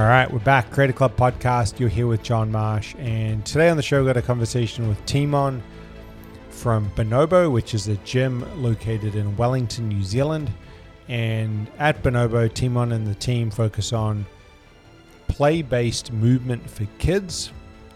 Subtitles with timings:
[0.00, 0.70] All right, we're back.
[0.70, 1.78] Creator Club podcast.
[1.78, 5.04] You're here with John Marsh, and today on the show, we got a conversation with
[5.04, 5.62] Timon
[6.48, 10.50] from Bonobo, which is a gym located in Wellington, New Zealand.
[11.08, 14.24] And at Bonobo, Timon and the team focus on
[15.28, 17.52] play-based movement for kids.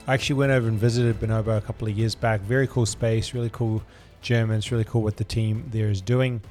[0.06, 2.42] I actually went over and visited Bonobo a couple of years back.
[2.42, 3.82] Very cool space, really cool
[4.20, 6.42] gym, and it's really cool what the team there is doing.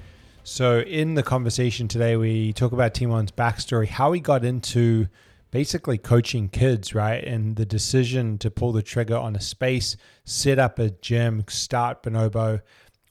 [0.44, 5.08] So, in the conversation today, we talk about Timon's backstory, how he got into
[5.54, 7.24] basically coaching kids, right?
[7.24, 12.02] And the decision to pull the trigger on a space, set up a gym, start
[12.02, 12.62] Bonobo.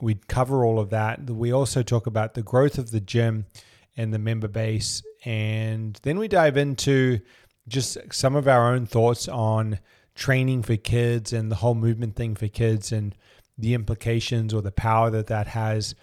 [0.01, 1.31] We'd cover all of that.
[1.31, 3.47] We also talk about the growth of the gym
[3.97, 5.05] and the member base.
[5.25, 7.21] And then we dive into
[7.69, 9.79] just some of our own thoughts on
[10.17, 13.15] training for kids and the whole movement thing for kids and
[13.57, 15.95] the implications or the power that that has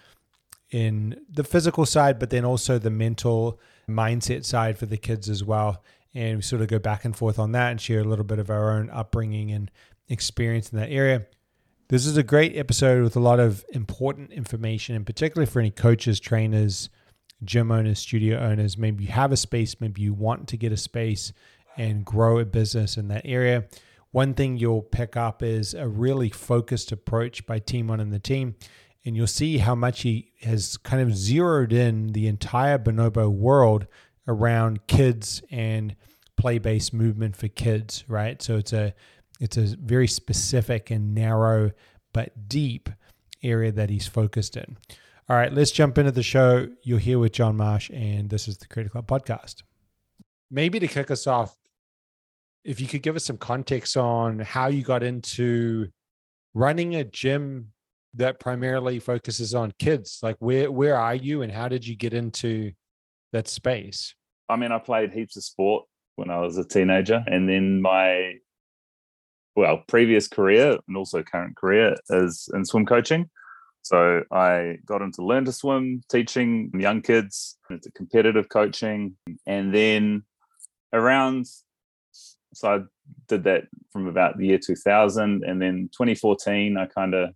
[0.71, 5.43] in the physical side, but then also the mental mindset side for the kids as
[5.43, 8.25] well and we sort of go back and forth on that and share a little
[8.25, 9.71] bit of our own upbringing and
[10.07, 11.25] experience in that area.
[11.89, 15.71] This is a great episode with a lot of important information, and particularly for any
[15.71, 16.89] coaches, trainers,
[17.43, 18.77] gym owners, studio owners.
[18.77, 21.33] Maybe you have a space, maybe you want to get a space
[21.77, 23.65] and grow a business in that area.
[24.11, 28.55] One thing you'll pick up is a really focused approach by Timon and the team.
[29.05, 33.87] And you'll see how much he has kind of zeroed in the entire Bonobo world
[34.29, 35.95] around kids and
[36.37, 38.41] play-based movement for kids, right?
[38.41, 38.93] So it's a
[39.41, 41.71] it's a very specific and narrow
[42.13, 42.89] but deep
[43.43, 44.77] area that he's focused in.
[45.27, 46.69] All right, let's jump into the show.
[46.83, 49.63] You're here with John Marsh, and this is the Creative Club podcast.
[50.49, 51.55] Maybe to kick us off,
[52.63, 55.89] if you could give us some context on how you got into
[56.53, 57.71] running a gym
[58.15, 60.19] that primarily focuses on kids.
[60.21, 62.71] Like where where are you and how did you get into
[63.31, 64.15] that space?
[64.49, 68.35] I mean, I played heaps of sport when I was a teenager, and then my
[69.55, 73.29] well previous career and also current career is in swim coaching.
[73.81, 79.15] So I got into learn to swim, teaching young kids, into competitive coaching,
[79.45, 80.23] and then
[80.93, 81.45] around
[82.53, 82.79] so I
[83.27, 87.29] did that from about the year 2000, and then 2014 I kind of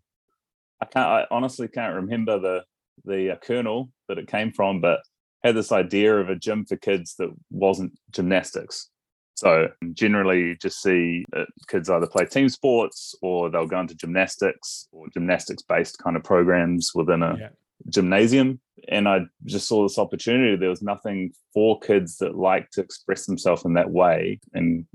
[0.82, 2.64] I can't I honestly can't remember the
[3.06, 5.00] the uh, kernel that it came from, but
[5.44, 8.90] had this idea of a gym for kids that wasn't gymnastics.
[9.36, 14.88] So generally, just see uh, kids either play team sports or they'll go into gymnastics
[14.92, 17.50] or gymnastics-based kind of programs within a yeah.
[17.90, 18.60] gymnasium.
[18.90, 20.56] And I just saw this opportunity.
[20.56, 24.86] There was nothing for kids that like to express themselves in that way and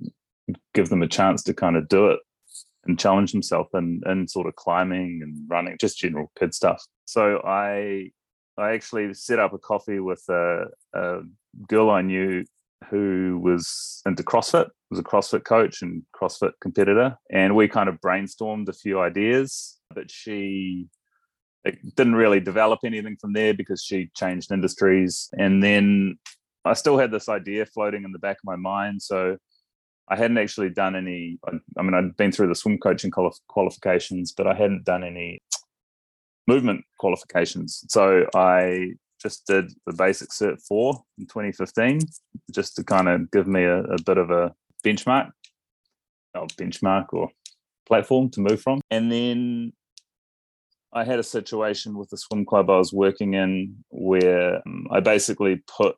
[0.73, 2.21] give them a chance to kind of do it
[2.85, 6.83] and challenge themselves and and sort of climbing and running, just general kid stuff.
[7.05, 8.13] So I
[8.59, 11.21] I actually set up a coffee with a, a
[11.69, 12.45] girl I knew
[12.91, 17.17] who was into CrossFit, was a CrossFit coach and CrossFit competitor.
[17.31, 20.87] And we kind of brainstormed a few ideas, but she
[21.97, 25.29] didn't really develop anything from there because she changed industries.
[25.39, 26.19] And then
[26.65, 29.03] I still had this idea floating in the back of my mind.
[29.03, 29.37] So
[30.09, 31.39] I hadn't actually done any,
[31.77, 33.11] I mean, I'd been through the swim coaching
[33.49, 35.43] qualifications, but I hadn't done any
[36.49, 37.85] movement qualifications.
[37.89, 38.93] So I
[39.23, 42.01] just did the basic cert four in 2015,
[42.53, 44.55] just to kind of give me a, a bit of a
[44.85, 45.31] benchmark,
[46.35, 47.29] or benchmark or
[47.87, 48.81] platform to move from.
[48.91, 49.73] And then
[50.93, 55.01] I had a situation with the swim club I was working in where um, I
[55.01, 55.97] basically put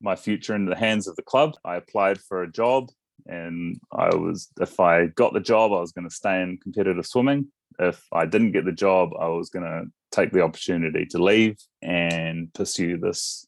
[0.00, 1.54] my future into the hands of the club.
[1.64, 2.90] I applied for a job
[3.26, 7.06] and I was, if I got the job, I was going to stay in competitive
[7.06, 11.22] swimming if I didn't get the job, I was going to take the opportunity to
[11.22, 13.46] leave and pursue this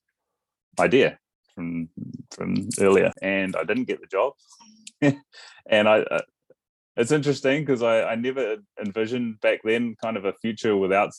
[0.78, 1.18] idea
[1.54, 1.88] from
[2.30, 3.12] from earlier.
[3.22, 4.32] And I didn't get the job,
[5.70, 6.00] and I.
[6.00, 6.20] Uh,
[6.96, 11.10] it's interesting because I, I never envisioned back then kind of a future without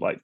[0.00, 0.20] like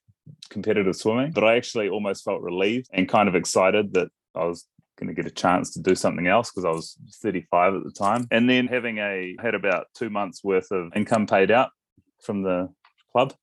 [0.50, 4.67] competitive swimming, but I actually almost felt relieved and kind of excited that I was
[4.99, 7.93] going to get a chance to do something else because I was 35 at the
[7.93, 8.27] time.
[8.31, 11.71] And then having a had about two months worth of income paid out
[12.23, 12.69] from the
[13.13, 13.35] club.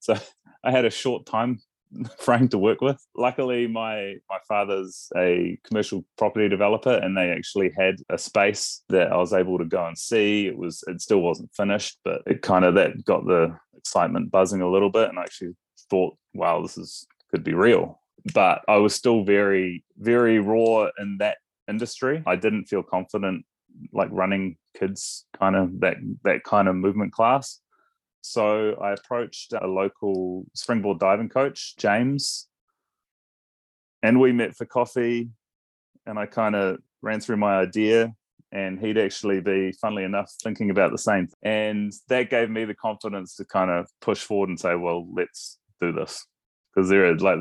[0.00, 0.16] So
[0.64, 1.60] I had a short time
[2.18, 3.04] frame to work with.
[3.16, 9.12] Luckily, my my father's a commercial property developer, and they actually had a space that
[9.12, 10.46] I was able to go and see.
[10.46, 14.60] It was it still wasn't finished, but it kind of that got the excitement buzzing
[14.60, 15.54] a little bit, and I actually
[15.90, 18.00] thought, wow, this is could be real.
[18.32, 21.38] But I was still very very raw in that
[21.68, 22.22] industry.
[22.26, 23.44] I didn't feel confident
[23.92, 27.60] like running kids kind of that that kind of movement class
[28.24, 32.48] so I approached a local springboard diving coach, James,
[34.02, 35.28] and we met for coffee.
[36.06, 38.14] And I kind of ran through my idea
[38.50, 41.28] and he'd actually be, funnily enough, thinking about the same.
[41.42, 45.58] And that gave me the confidence to kind of push forward and say, well, let's
[45.82, 46.26] do this.
[46.74, 47.40] Because there is like,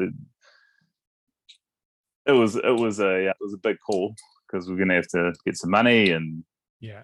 [2.25, 4.15] it was, it was a, it was a big call
[4.47, 6.43] because we're going to have to get some money and
[6.81, 7.03] yeah,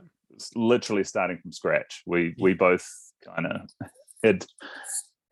[0.54, 2.04] literally starting from scratch.
[2.06, 2.86] We, we both
[3.26, 3.70] kind of
[4.24, 4.46] had,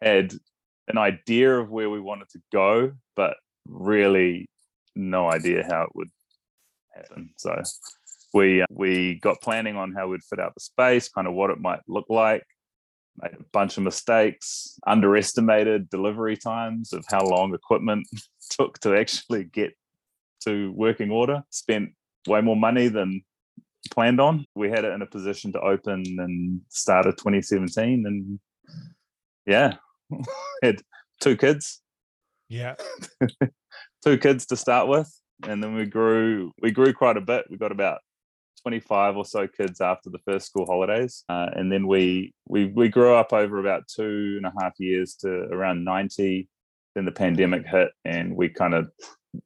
[0.01, 0.33] had
[0.87, 3.35] an idea of where we wanted to go, but
[3.67, 4.47] really
[4.95, 6.09] no idea how it would
[6.93, 7.29] happen.
[7.37, 7.61] So
[8.33, 11.59] we we got planning on how we'd fit out the space, kind of what it
[11.59, 12.43] might look like.
[13.21, 18.07] Made a bunch of mistakes, underestimated delivery times of how long equipment
[18.51, 19.73] took to actually get
[20.45, 21.43] to working order.
[21.49, 21.91] Spent
[22.27, 23.23] way more money than
[23.91, 24.45] planned on.
[24.56, 28.39] We had it in a position to open and start of 2017, and
[29.45, 29.75] yeah,
[30.63, 30.81] had
[31.21, 31.81] two kids.
[32.50, 32.75] Yeah,
[34.06, 35.12] two kids to start with,
[35.47, 36.51] and then we grew.
[36.62, 37.45] We grew quite a bit.
[37.50, 38.00] We got about
[38.63, 42.89] 25 or so kids after the first school holidays, uh, and then we we we
[42.89, 46.47] grew up over about two and a half years to around 90.
[46.95, 48.89] Then the pandemic hit, and we kind of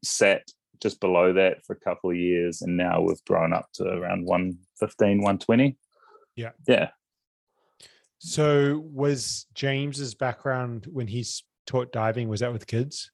[0.03, 0.43] sat
[0.81, 4.25] just below that for a couple of years, and now we've grown up to around
[4.25, 5.77] 115, 120.
[6.35, 6.89] Yeah, yeah.
[8.19, 12.29] So was James's background when he's taught diving?
[12.29, 13.11] Was that with kids?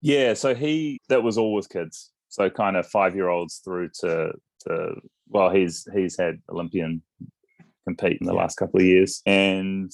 [0.00, 2.12] Yeah, so he that was all with kids.
[2.28, 4.32] So kind of five year olds through to
[4.66, 4.94] to
[5.28, 7.02] well, he's he's had Olympian
[7.84, 8.40] compete in the yeah.
[8.40, 9.92] last couple of years, and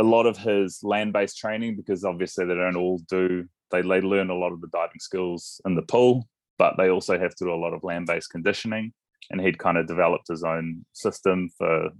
[0.00, 4.00] a lot of his land based training because obviously they don't all do they they
[4.00, 6.26] learn a lot of the diving skills in the pool,
[6.58, 8.92] but they also have to do a lot of land based conditioning.
[9.30, 11.90] And he'd kind of developed his own system for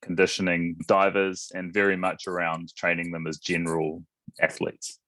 [0.00, 4.02] conditioning divers and very much around training them as general
[4.40, 4.98] athletes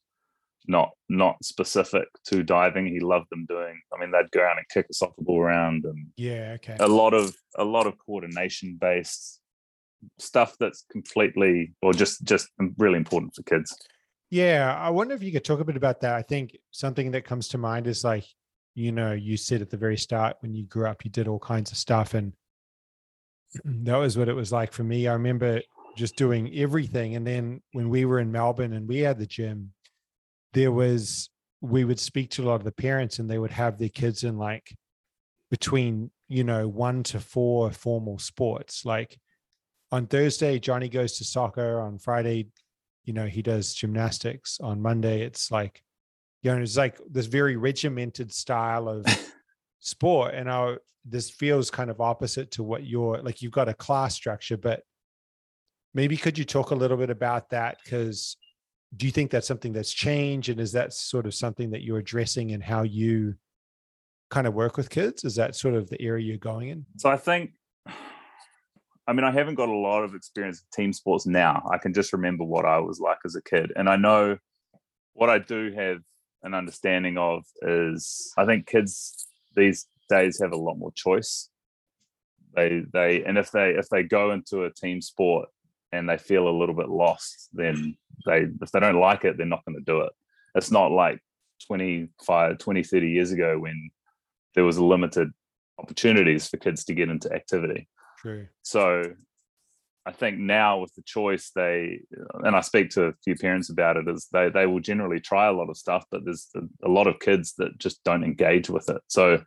[0.69, 2.87] not not specific to diving.
[2.87, 3.81] He loved them doing.
[3.95, 6.89] I mean, they'd go out and kick a soccer ball around, and yeah, okay, a
[6.89, 9.41] lot of a lot of coordination based
[10.19, 12.49] stuff that's completely or just just
[12.79, 13.77] really important for kids.
[14.31, 16.15] Yeah, I wonder if you could talk a bit about that.
[16.15, 18.25] I think something that comes to mind is like,
[18.75, 21.39] you know, you said at the very start when you grew up, you did all
[21.39, 22.33] kinds of stuff, and
[23.65, 25.07] that was what it was like for me.
[25.07, 25.61] I remember
[25.97, 29.73] just doing everything, and then when we were in Melbourne and we had the gym
[30.57, 31.29] there was
[31.61, 34.25] we would speak to a lot of the parents and they would have their kids
[34.25, 34.75] in like
[35.51, 39.19] between you know one to four formal sports like
[39.93, 41.81] on thursday johnny goes to soccer.
[41.81, 42.49] On friday
[43.05, 44.59] you know he does gymnastics.
[44.61, 45.83] On monday it's like
[46.43, 49.07] you know it's like this very regimented style of
[49.81, 50.35] sport.
[50.35, 54.15] And I, this feels kind of opposite to what you're like you've got a class
[54.15, 54.83] structure but
[55.97, 57.79] maybe could you talk a little bit about that?
[57.83, 58.37] Because
[58.95, 60.51] do you think that's something that's changed?
[60.51, 63.35] And is that sort of something that you're addressing and how you
[64.29, 65.25] kind of work with kids?
[65.25, 66.85] Is that sort of the area you're going in?
[66.99, 67.53] So i think
[69.07, 71.93] i mean i haven't got a lot of experience with team sports now i can
[71.93, 74.37] just remember what i was like as a kid and i know
[75.15, 75.99] what i do have
[76.43, 81.49] an understanding of is i think kids these days have a lot more choice
[82.55, 85.49] they they and if they if they go into a team sport
[85.93, 89.47] and they feel a little bit lost, then they if they don't like it, they're
[89.47, 90.13] not going to do it.
[90.55, 91.21] It's not like
[91.67, 93.91] 25, 20, 30 years ago when
[94.55, 95.31] there was limited
[95.79, 97.89] opportunities for kids to get into activity.
[98.27, 98.49] True.
[98.63, 99.05] So
[100.05, 102.01] I think now with the choice, they
[102.43, 105.47] and I speak to a few parents about it, is they they will generally try
[105.47, 106.49] a lot of stuff, but there's
[106.85, 109.01] a lot of kids that just don't engage with it.
[109.07, 109.45] So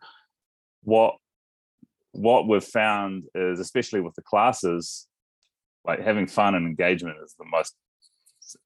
[0.83, 1.15] what
[2.13, 5.07] what we've found is, especially with the classes,
[5.85, 7.75] like having fun and engagement is the most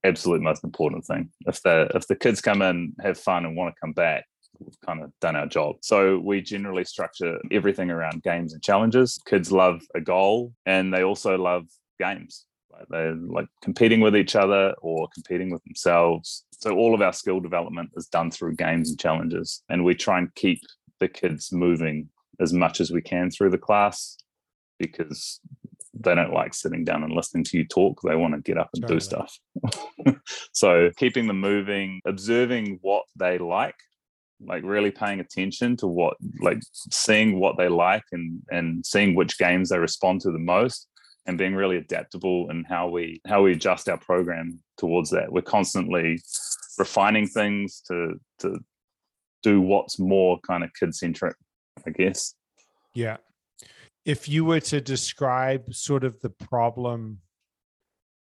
[0.04, 1.30] absolute most important thing.
[1.46, 4.26] If the if the kids come in, have fun, and want to come back,
[4.64, 5.76] we've kind of done our job.
[5.82, 9.20] So we generally structure everything around games and challenges.
[9.26, 11.66] Kids love a goal, and they also love
[11.98, 12.46] games.
[12.72, 16.44] Like they like competing with each other or competing with themselves.
[16.52, 20.18] So all of our skill development is done through games and challenges, and we try
[20.18, 20.60] and keep
[21.00, 22.08] the kids moving
[22.40, 24.16] as much as we can through the class
[24.78, 25.40] because
[25.94, 28.00] they don't like sitting down and listening to you talk.
[28.02, 29.38] They want to get up and do stuff.
[30.52, 33.76] so keeping them moving, observing what they like,
[34.40, 36.60] like really paying attention to what, like
[36.90, 40.88] seeing what they like and and seeing which games they respond to the most,
[41.26, 45.32] and being really adaptable and how we how we adjust our program towards that.
[45.32, 46.20] We're constantly
[46.78, 48.58] refining things to to
[49.42, 51.36] do what's more kind of kid centric,
[51.86, 52.34] I guess.
[52.94, 53.18] Yeah,
[54.04, 57.20] if you were to describe sort of the problem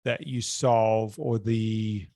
[0.04, 2.08] that you solve or the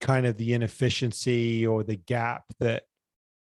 [0.00, 2.84] kind of the inefficiency or the gap that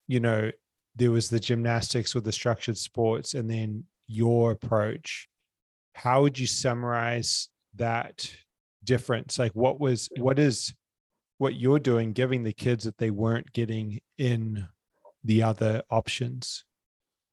[0.06, 0.50] you know
[0.96, 5.28] there was the gymnastics with the structured sports and then your approach.
[5.94, 8.30] How would you summarize that
[8.84, 9.38] difference?
[9.38, 10.72] Like what was what is
[11.38, 14.66] what you're doing giving the kids that they weren't getting in
[15.24, 16.64] the other options?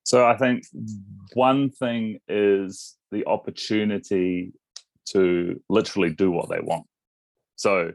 [0.03, 0.63] So i think
[1.33, 4.51] one thing is the opportunity
[5.05, 6.85] to literally do what they want.
[7.55, 7.91] So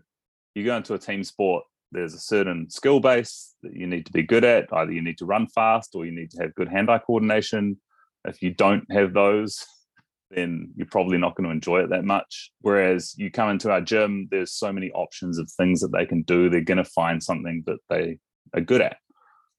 [0.54, 4.12] you go into a team sport there's a certain skill base that you need to
[4.12, 6.68] be good at either you need to run fast or you need to have good
[6.68, 7.76] hand-eye coordination
[8.24, 9.64] if you don't have those
[10.30, 12.50] then you're probably not going to enjoy it that much.
[12.60, 16.22] Whereas you come into our gym, there's so many options of things that they can
[16.22, 16.50] do.
[16.50, 18.18] They're going to find something that they
[18.54, 18.96] are good at.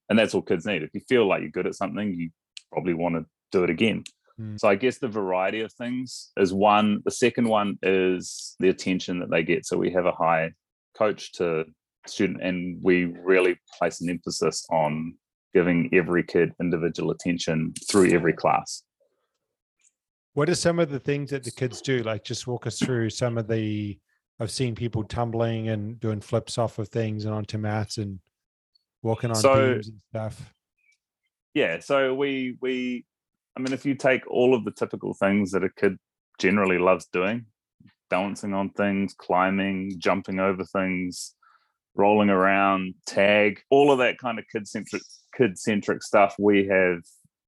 [0.09, 0.83] And that's all kids need.
[0.83, 2.29] If you feel like you're good at something, you
[2.71, 4.03] probably want to do it again.
[4.39, 4.59] Mm.
[4.59, 7.01] So I guess the variety of things is one.
[7.05, 9.65] The second one is the attention that they get.
[9.65, 10.51] So we have a high
[10.97, 11.65] coach to
[12.09, 15.15] student, and we really place an emphasis on
[15.53, 18.83] giving every kid individual attention through every class.
[20.33, 22.03] What are some of the things that the kids do?
[22.03, 23.97] Like, just walk us through some of the.
[24.39, 28.19] I've seen people tumbling and doing flips off of things and onto mats and
[29.01, 30.53] walking on so, beams and stuff.
[31.55, 33.03] Yeah, so we we,
[33.55, 35.97] I mean, if you take all of the typical things that a kid
[36.37, 37.47] generally loves doing,
[38.11, 41.33] balancing on things, climbing, jumping over things,
[41.97, 45.01] rolling around, tag, all of that kind of kid centric
[45.35, 46.35] kid centric stuff.
[46.39, 47.01] We have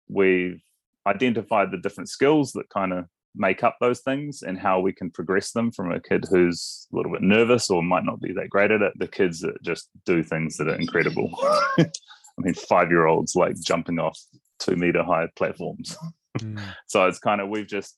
[0.07, 0.61] we've
[1.07, 5.09] identified the different skills that kind of make up those things and how we can
[5.09, 8.49] progress them from a kid who's a little bit nervous or might not be that
[8.49, 11.29] great at it the kids that just do things that are incredible
[11.79, 11.85] i
[12.39, 14.19] mean five year olds like jumping off
[14.57, 15.95] two meter high platforms
[16.39, 16.59] mm.
[16.87, 17.95] so it's kind of we've just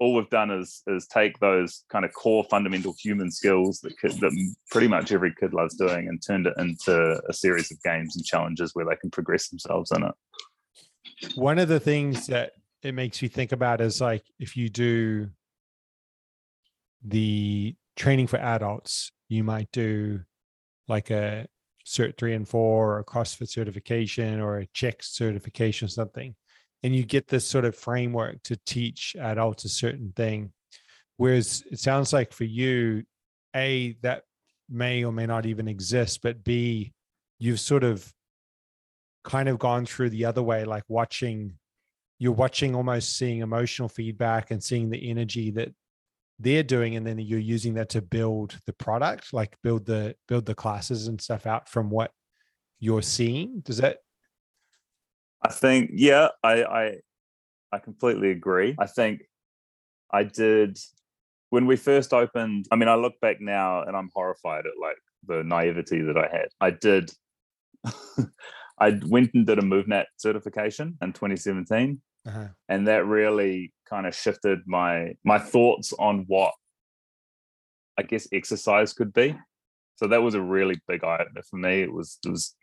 [0.00, 4.12] all we've done is is take those kind of core fundamental human skills that kid,
[4.20, 8.16] that pretty much every kid loves doing and turned it into a series of games
[8.16, 10.14] and challenges where they can progress themselves in it
[11.34, 12.52] one of the things that
[12.82, 15.28] it makes you think about is like if you do
[17.04, 20.20] the training for adults, you might do
[20.86, 21.46] like a
[21.86, 26.34] cert three and four or a CrossFit certification or a CHEK certification or something.
[26.82, 30.52] And you get this sort of framework to teach adults a certain thing.
[31.16, 33.04] Whereas it sounds like for you,
[33.56, 34.22] A, that
[34.68, 36.92] may or may not even exist, but B,
[37.38, 38.12] you've sort of
[39.24, 41.54] kind of gone through the other way, like watching,
[42.20, 45.70] you're watching almost seeing emotional feedback and seeing the energy that
[46.38, 50.46] they're doing and then you're using that to build the product like build the build
[50.46, 52.12] the classes and stuff out from what
[52.78, 53.98] you're seeing does that
[55.42, 56.94] i think yeah i i
[57.72, 59.22] i completely agree i think
[60.12, 60.78] i did
[61.50, 64.96] when we first opened i mean i look back now and i'm horrified at like
[65.26, 67.10] the naivety that i had i did
[68.80, 72.48] I went and did a MovNat certification in 2017, uh-huh.
[72.68, 76.54] and that really kind of shifted my my thoughts on what
[77.98, 79.36] I guess exercise could be.
[79.96, 81.82] So that was a really big eye opener for me.
[81.82, 82.54] It was it was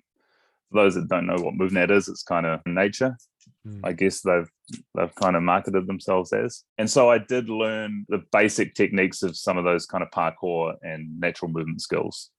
[0.76, 3.18] those that don't know what MovNat is, it's kind of nature.
[3.68, 3.82] Mm.
[3.84, 4.50] I guess they've
[4.96, 6.64] they've kind of marketed themselves as.
[6.78, 10.76] And so I did learn the basic techniques of some of those kind of parkour
[10.84, 12.32] and natural movement skills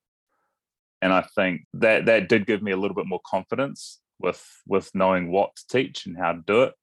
[1.02, 4.90] and I think that that did give me a little bit more confidence with with
[4.94, 6.74] knowing what to teach and how to do it.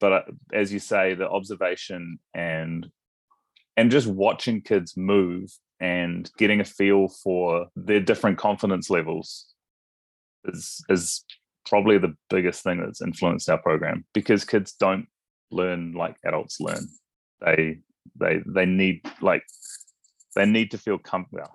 [0.00, 2.88] But uh, as you say, the observation and
[3.76, 5.50] and just watching kids move
[5.80, 9.46] and getting a feel for their different confidence levels
[10.44, 11.24] is is
[11.66, 15.06] probably the biggest thing that's influenced our program because kids don't
[15.50, 16.88] learn like adults learn.
[17.44, 17.78] They
[18.18, 19.44] they they need like
[20.34, 21.54] they need to feel comfortable.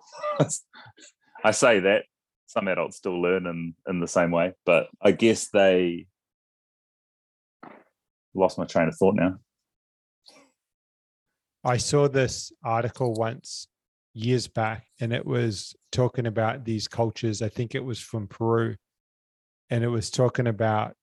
[1.44, 2.04] I say that
[2.48, 6.08] some adults still learn in in the same way, but I guess they
[8.34, 9.36] lost my train of thought now.
[11.64, 13.68] I saw this article once
[14.18, 17.42] years back, and it was talking about these cultures.
[17.42, 18.76] I think it was from Peru,
[19.70, 20.96] and it was talking about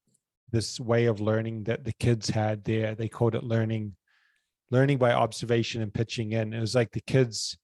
[0.51, 2.95] this way of learning that the kids had there.
[2.95, 3.97] They called it learning,
[4.71, 6.53] learning by observation and pitching in.
[6.53, 7.57] It was like the kids'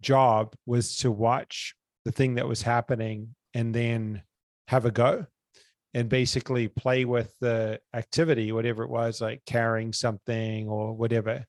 [0.00, 1.74] job was to watch
[2.04, 4.22] the thing that was happening and then
[4.68, 5.26] have a go
[5.94, 11.44] and basically play with the activity, whatever it was, like carrying something or whatever.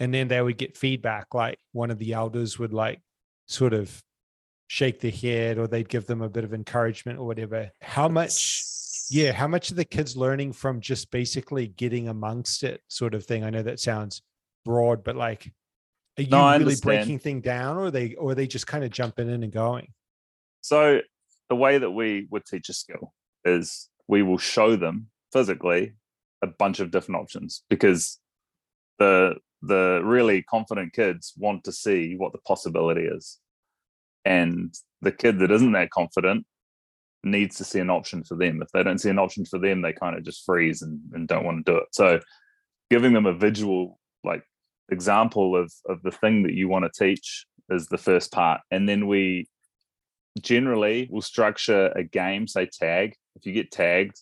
[0.00, 3.00] And then they would get feedback, like one of the elders would like
[3.46, 4.02] sort of
[4.66, 7.70] shake their head or they'd give them a bit of encouragement or whatever.
[7.80, 8.64] How much,
[9.10, 13.24] yeah, how much are the kids learning from just basically getting amongst it sort of
[13.24, 13.44] thing?
[13.44, 14.22] I know that sounds
[14.64, 15.52] broad, but like
[16.18, 18.84] are you no, really breaking thing down, or are they, or are they just kind
[18.84, 19.88] of jumping in and going?
[20.60, 21.00] So
[21.48, 23.12] the way that we would teach a skill
[23.44, 25.94] is we will show them physically
[26.42, 28.18] a bunch of different options because
[28.98, 29.36] the
[29.66, 33.38] the really confident kids want to see what the possibility is.
[34.24, 36.46] And the kid that isn't that confident
[37.22, 38.60] needs to see an option for them.
[38.62, 41.28] If they don't see an option for them they kind of just freeze and, and
[41.28, 41.88] don't want to do it.
[41.92, 42.20] So
[42.90, 44.42] giving them a visual like
[44.90, 48.60] example of of the thing that you want to teach is the first part.
[48.70, 49.46] And then we
[50.40, 53.14] generally will structure a game say tag.
[53.36, 54.20] If you get tagged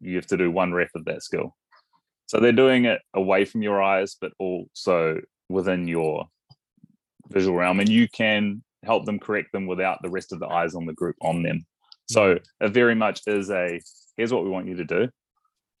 [0.00, 1.56] you have to do one rep of that skill
[2.28, 6.26] so they're doing it away from your eyes but also within your
[7.28, 10.74] visual realm and you can help them correct them without the rest of the eyes
[10.74, 11.66] on the group on them
[12.08, 12.40] so mm.
[12.60, 13.80] it very much is a
[14.16, 15.08] here's what we want you to do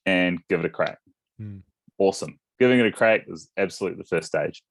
[0.04, 0.98] and give it a crack
[1.40, 1.62] mm.
[1.98, 4.62] awesome giving it a crack is absolutely the first stage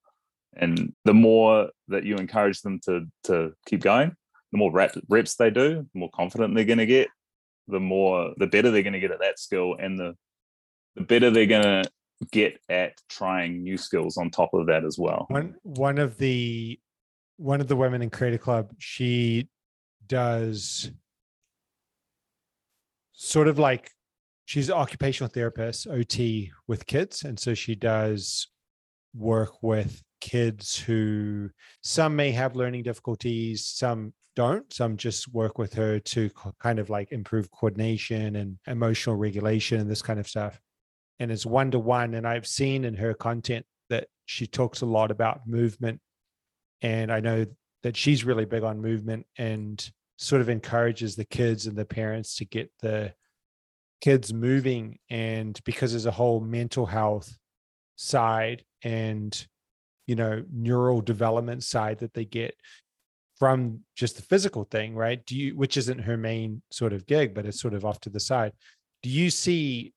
[0.56, 4.12] and the more that you encourage them to to keep going
[4.52, 7.08] the more rep, reps they do the more confident they're going to get
[7.68, 10.16] the more the better they're going to get at that skill and the
[10.98, 11.84] the better they're going to
[12.32, 15.28] get at trying new skills on top of that as well.
[15.30, 16.80] One one of the
[17.38, 19.48] one of the women in creative club she
[20.08, 20.90] does
[23.14, 23.92] sort of like
[24.46, 27.24] she's an occupational therapist ot with kids.
[27.24, 28.48] And so she does
[29.16, 31.50] work with kids who
[31.82, 34.72] some may have learning difficulties some don't.
[34.74, 39.90] Some just work with her to kind of like improve coordination and emotional regulation and
[39.90, 40.60] this kind of stuff
[41.20, 44.86] and it's one to one and i've seen in her content that she talks a
[44.86, 46.00] lot about movement
[46.82, 47.46] and i know
[47.84, 52.36] that she's really big on movement and sort of encourages the kids and the parents
[52.36, 53.14] to get the
[54.02, 57.38] kids moving and because there's a whole mental health
[57.96, 59.48] side and
[60.06, 62.56] you know neural development side that they get
[63.38, 65.24] from just the physical thing, right?
[65.26, 68.10] Do you, which isn't her main sort of gig, but it's sort of off to
[68.10, 68.54] the side.
[69.04, 69.94] Do you see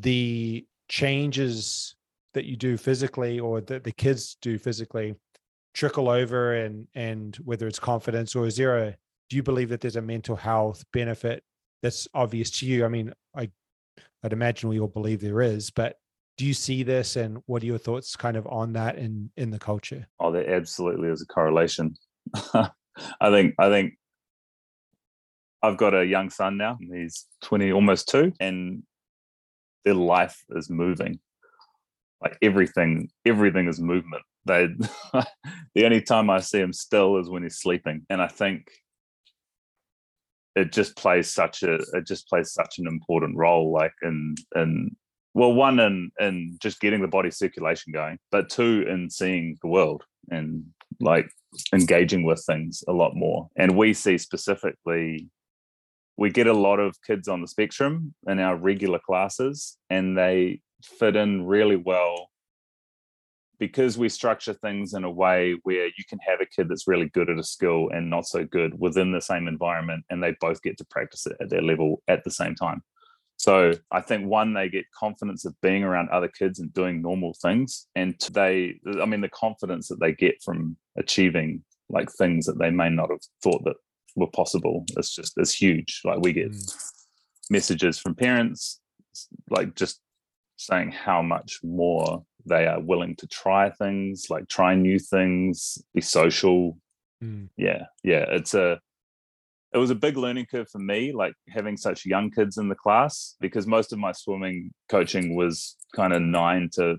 [0.00, 1.94] the changes
[2.34, 5.14] that you do physically or that the kids do physically
[5.72, 8.96] trickle over and and whether it's confidence or is there a
[9.30, 11.42] do you believe that there's a mental health benefit
[11.82, 12.84] that's obvious to you?
[12.84, 13.50] I mean, I
[14.22, 15.96] I'd imagine we all believe there is, but
[16.36, 19.50] do you see this and what are your thoughts kind of on that in in
[19.50, 20.06] the culture?
[20.20, 21.96] Oh, there absolutely is a correlation.
[22.54, 23.94] I think I think
[25.62, 26.78] I've got a young son now.
[26.78, 28.82] He's 20, almost two, and
[29.84, 31.18] their life is moving.
[32.22, 34.22] Like everything, everything is movement.
[34.46, 34.68] They
[35.74, 38.06] the only time I see him still is when he's sleeping.
[38.08, 38.70] And I think
[40.56, 44.96] it just plays such a it just plays such an important role, like in in
[45.34, 49.68] well, one in in just getting the body circulation going, but two in seeing the
[49.68, 50.64] world and
[51.00, 51.28] like
[51.72, 53.48] engaging with things a lot more.
[53.56, 55.28] And we see specifically,
[56.16, 60.60] we get a lot of kids on the spectrum in our regular classes, and they
[60.82, 62.30] fit in really well
[63.58, 67.08] because we structure things in a way where you can have a kid that's really
[67.10, 70.60] good at a skill and not so good within the same environment, and they both
[70.62, 72.82] get to practice it at their level at the same time.
[73.36, 77.34] So I think one, they get confidence of being around other kids and doing normal
[77.42, 77.86] things.
[77.94, 82.70] And they, I mean, the confidence that they get from achieving like things that they
[82.70, 83.76] may not have thought that
[84.16, 86.00] were possible it's just it's huge.
[86.04, 86.92] Like we get mm.
[87.50, 88.80] messages from parents,
[89.50, 90.00] like just
[90.56, 96.00] saying how much more they are willing to try things, like try new things, be
[96.00, 96.78] social.
[97.22, 97.48] Mm.
[97.56, 98.24] Yeah, yeah.
[98.28, 98.80] It's a
[99.72, 102.76] it was a big learning curve for me, like having such young kids in the
[102.76, 106.96] class, because most of my swimming coaching was kind of nine to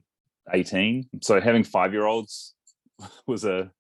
[0.52, 1.08] 18.
[1.22, 2.54] So having five year olds
[3.28, 3.72] was a,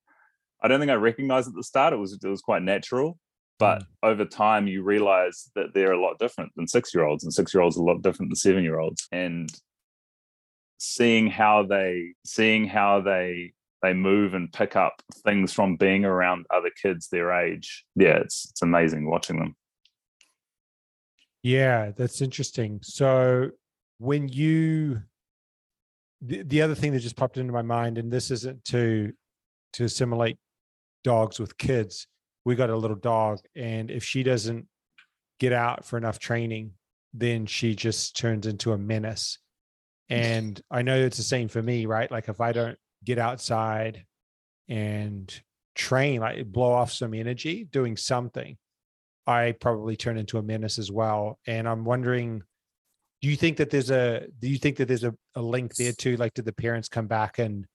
[0.63, 3.19] I don't think I recognized at the start, it was, it was quite natural.
[3.57, 3.85] But mm.
[4.03, 7.53] over time, you realize that they're a lot different than six year olds, and six
[7.53, 9.07] year olds are a lot different than seven year olds.
[9.11, 9.49] And
[10.77, 16.45] seeing how they, seeing how they they move and pick up things from being around
[16.49, 17.85] other kids their age.
[17.95, 19.55] Yeah, it's it's amazing watching them.
[21.43, 22.79] Yeah, that's interesting.
[22.81, 23.51] So
[23.99, 25.03] when you
[26.21, 29.13] the, the other thing that just popped into my mind, and this isn't to
[29.73, 30.37] to assimilate
[31.03, 32.07] dogs with kids.
[32.45, 34.67] We got a little dog, and if she doesn't
[35.39, 36.71] get out for enough training,
[37.13, 39.39] then she just turns into a menace.
[40.09, 42.09] And I know it's the same for me, right?
[42.11, 44.05] Like if I don't get outside
[44.67, 45.33] and
[45.75, 48.57] train, like blow off some energy doing something,
[49.27, 51.39] I probably turn into a menace as well.
[51.47, 52.43] And I'm wondering,
[53.21, 55.93] do you think that there's a do you think that there's a, a link there
[55.93, 56.17] too?
[56.17, 57.65] Like, did the parents come back and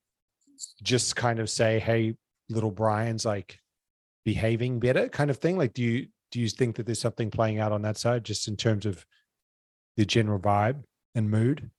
[0.82, 2.14] just kind of say, Hey,
[2.48, 3.58] little Brian's like
[4.24, 5.56] behaving better kind of thing?
[5.56, 8.48] Like, do you do you think that there's something playing out on that side, just
[8.48, 9.04] in terms of
[9.96, 10.82] the general vibe
[11.14, 11.70] and mood?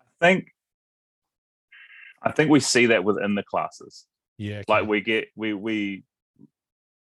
[0.00, 0.52] I think
[2.22, 4.06] I think we see that within the classes.
[4.38, 6.04] Yeah, Like we get we we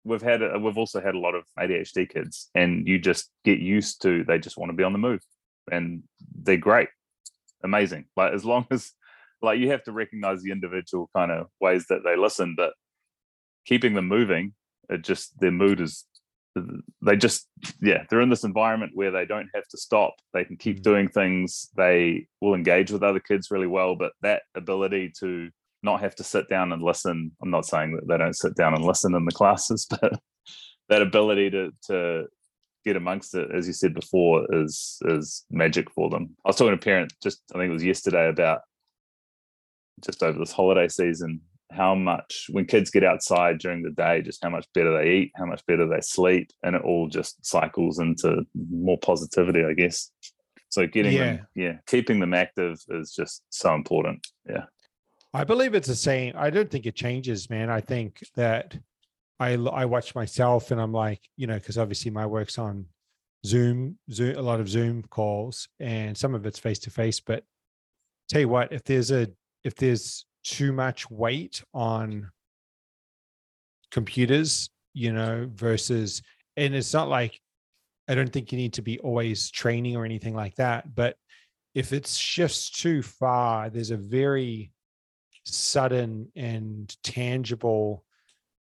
[0.03, 3.59] we've had a, we've also had a lot of ADHD kids, and you just get
[3.59, 5.21] used to they just want to be on the move,
[5.71, 6.03] and
[6.43, 6.89] they're great,
[7.63, 8.05] amazing.
[8.15, 8.91] Like as long as
[9.41, 12.73] like you have to recognize the individual kind of ways that they listen, but
[13.65, 14.53] keeping them moving,
[14.89, 16.05] it just their mood is
[17.01, 17.49] they just
[17.81, 20.13] yeah they're in this environment where they don't have to stop.
[20.33, 20.83] They can keep Mm.
[20.83, 21.69] doing things.
[21.75, 25.49] They will engage with other kids really well but that ability to
[25.83, 28.73] not have to sit down and listen i'm not saying that they don't sit down
[28.73, 30.13] and listen in the classes but
[30.89, 32.25] that ability to to
[32.85, 36.35] get amongst it as you said before is is magic for them.
[36.45, 38.61] I was talking to a parent just i think it was yesterday about
[40.03, 41.41] just over this holiday season
[41.75, 45.31] how much when kids get outside during the day just how much better they eat
[45.35, 50.11] how much better they sleep and it all just cycles into more positivity i guess
[50.69, 54.65] so getting them yeah keeping them active is just so important yeah
[55.35, 56.33] I believe it's the same.
[56.37, 57.69] I don't think it changes, man.
[57.69, 58.73] I think that
[59.37, 62.85] I I watch myself and I'm like, you know, because obviously my work's on
[63.45, 67.19] Zoom, Zoom, a lot of Zoom calls, and some of it's face to face.
[67.19, 67.43] But
[68.29, 69.27] tell you what, if there's a
[69.65, 72.29] if there's too much weight on
[73.91, 76.21] computers, you know, versus
[76.55, 77.39] and it's not like
[78.07, 81.17] I don't think you need to be always training or anything like that, but
[81.73, 84.71] if it shifts too far, there's a very
[85.43, 88.05] sudden and tangible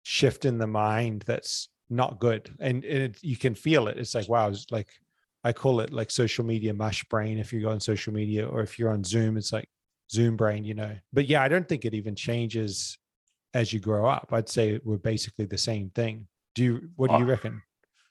[0.03, 3.99] shift in the mind that's not good and, and it, you can feel it.
[3.99, 4.89] It's like wow it's like
[5.43, 7.39] i call it like social media mush brain.
[7.39, 9.69] If you go on social media or if you're on zoom it's like
[10.11, 10.95] zoom brain you know.
[11.13, 12.99] But yeah i don't think it even changes
[13.55, 14.29] as you grow up.
[14.33, 16.27] I'd say we're basically the same thing.
[16.55, 17.29] Do you what do you Oh.
[17.29, 17.63] reckon?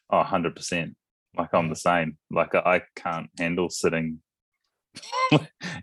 [0.09, 0.95] Oh 100%
[1.38, 2.17] like i'm the same.
[2.31, 4.19] Like i I can't handle sitting.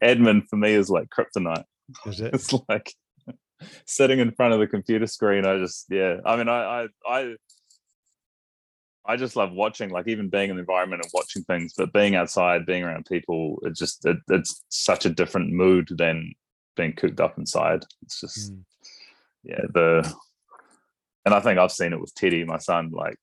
[0.03, 1.65] Admin for me is like kryptonite.
[2.07, 2.35] Is it?
[2.35, 2.93] It's like
[3.87, 6.17] sitting in front of the computer screen i just yeah.
[6.27, 7.35] I mean i i i
[9.09, 12.15] I just love watching, like even being in the environment and watching things, but being
[12.17, 16.33] outside, being around people, it just it, it's such a different mood than
[16.77, 17.85] being cooped up inside.
[18.03, 18.65] It's just Mm.
[19.45, 20.15] yeah, the
[21.25, 23.17] and I think I've seen it with Teddy, my son, like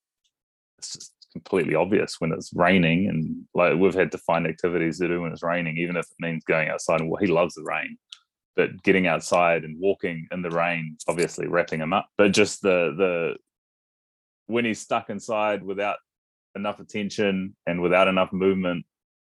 [0.77, 5.07] it's just completely obvious when it's raining and like we've had to find activities to
[5.07, 7.63] do when it's raining, even if it means going outside and well, he loves the
[7.63, 7.97] rain
[8.55, 12.93] but getting outside and walking in the rain obviously wrapping him up but just the
[12.97, 13.35] the
[14.47, 15.97] when he's stuck inside without
[16.55, 18.85] enough attention and without enough movement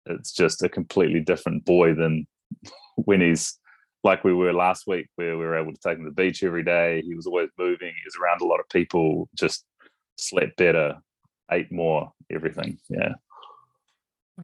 [0.10, 2.26] it's just a completely different boy than
[2.96, 3.60] when he's
[4.04, 6.44] like we were last week where we were able to take him to the beach
[6.44, 7.02] every day.
[7.02, 7.90] He was always moving.
[7.90, 9.66] He was around a lot of people just
[10.18, 10.96] slept better
[11.52, 12.78] ate more everything.
[12.90, 13.14] Yeah.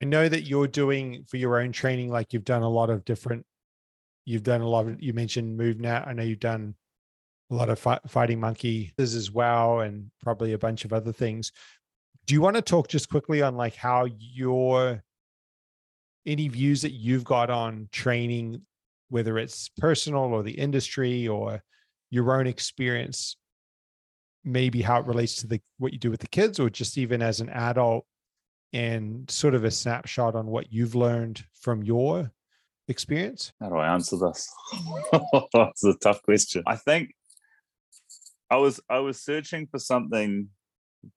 [0.02, 3.06] I know that you're doing for your own training, like you've done a lot of
[3.06, 3.46] different,
[4.26, 6.08] you've done a lot of, you mentioned MovNat.
[6.08, 6.76] I know you've done
[7.52, 11.52] a lot of fi- Fighting Monkey as well, and probably a bunch of other things.
[12.26, 15.04] Do you want to talk just quickly on like how your,
[16.26, 18.62] any views that you've got on training,
[19.10, 21.62] whether it's personal or the industry or
[22.10, 23.36] your own experience,
[24.44, 27.22] maybe how it relates to the what you do with the kids or just even
[27.22, 28.06] as an adult
[28.74, 32.32] and sort of a snapshot on what you've learned from your
[32.88, 33.54] experience?
[33.60, 34.50] How do I answer this?
[35.54, 36.64] That's a tough question.
[36.66, 37.14] I think
[38.54, 40.50] I was I was searching for something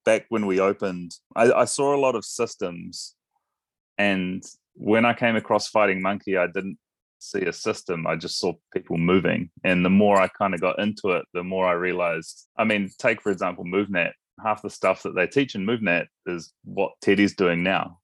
[0.07, 1.11] back when we opened.
[1.35, 3.14] I, I saw a lot of systems,
[3.99, 6.79] and when I came across Fighting Monkey, I didn't
[7.18, 8.07] see a system.
[8.07, 11.44] I just saw people moving, and the more I kind of got into it, the
[11.44, 12.49] more I realized.
[12.57, 14.12] I mean, take for example MovNat.
[14.42, 17.99] Half the stuff that they teach in MovNat is what Teddy's doing now.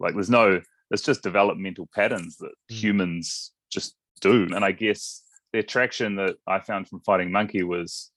[0.00, 2.74] Like, there's no it's just developmental patterns that Mm.
[2.82, 4.48] humans just do.
[4.54, 8.10] And I guess the attraction that I found from Fighting Monkey was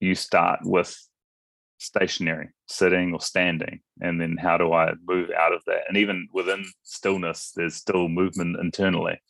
[0.00, 0.96] you start with
[1.78, 5.82] stationary, sitting or standing, and then how do I move out of that?
[5.88, 9.20] And even within stillness, there's still movement internally,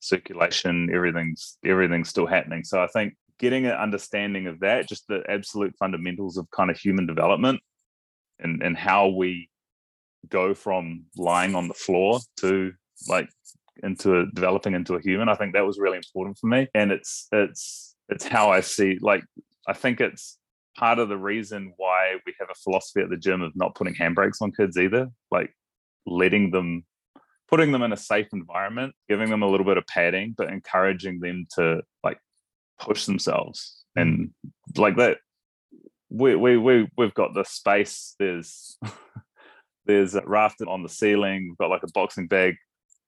[0.00, 2.64] circulation, everything's everything's still happening.
[2.64, 6.78] So I think getting an understanding of that, just the absolute fundamentals of kind of
[6.78, 7.60] human development
[8.40, 9.48] and and how we
[10.28, 12.72] go from lying on the floor to
[13.08, 13.28] like
[13.82, 17.28] into developing into a human i think that was really important for me and it's
[17.32, 19.22] it's it's how i see like
[19.68, 20.38] i think it's
[20.76, 23.94] part of the reason why we have a philosophy at the gym of not putting
[23.94, 25.52] handbrakes on kids either like
[26.06, 26.84] letting them
[27.48, 31.20] putting them in a safe environment giving them a little bit of padding but encouraging
[31.20, 32.18] them to like
[32.80, 34.30] push themselves and
[34.76, 35.18] like that
[36.10, 38.14] we we we we've got the space.
[38.18, 38.78] There's
[39.86, 41.48] there's a rafted on the ceiling.
[41.48, 42.56] We've got like a boxing bag.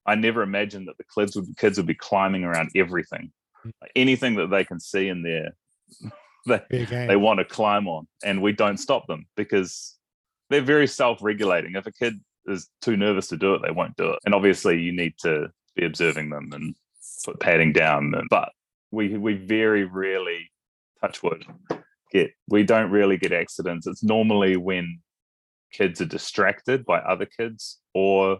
[0.06, 3.32] I never imagined that the kids would kids would be climbing around everything,
[3.66, 3.72] Mm.
[3.82, 5.50] like anything that they can see in there.
[6.70, 9.96] They they want to climb on, and we don't stop them because
[10.48, 11.74] they're very self-regulating.
[11.74, 12.14] If a kid
[12.46, 14.18] is too nervous to do it, they won't do it.
[14.24, 16.74] And obviously, you need to be observing them and
[17.24, 18.14] put padding down.
[18.14, 18.50] And, but
[18.90, 20.50] we we very rarely
[21.00, 21.44] touch wood
[22.10, 23.86] get we don't really get accidents.
[23.86, 25.00] It's normally when
[25.72, 28.38] kids are distracted by other kids or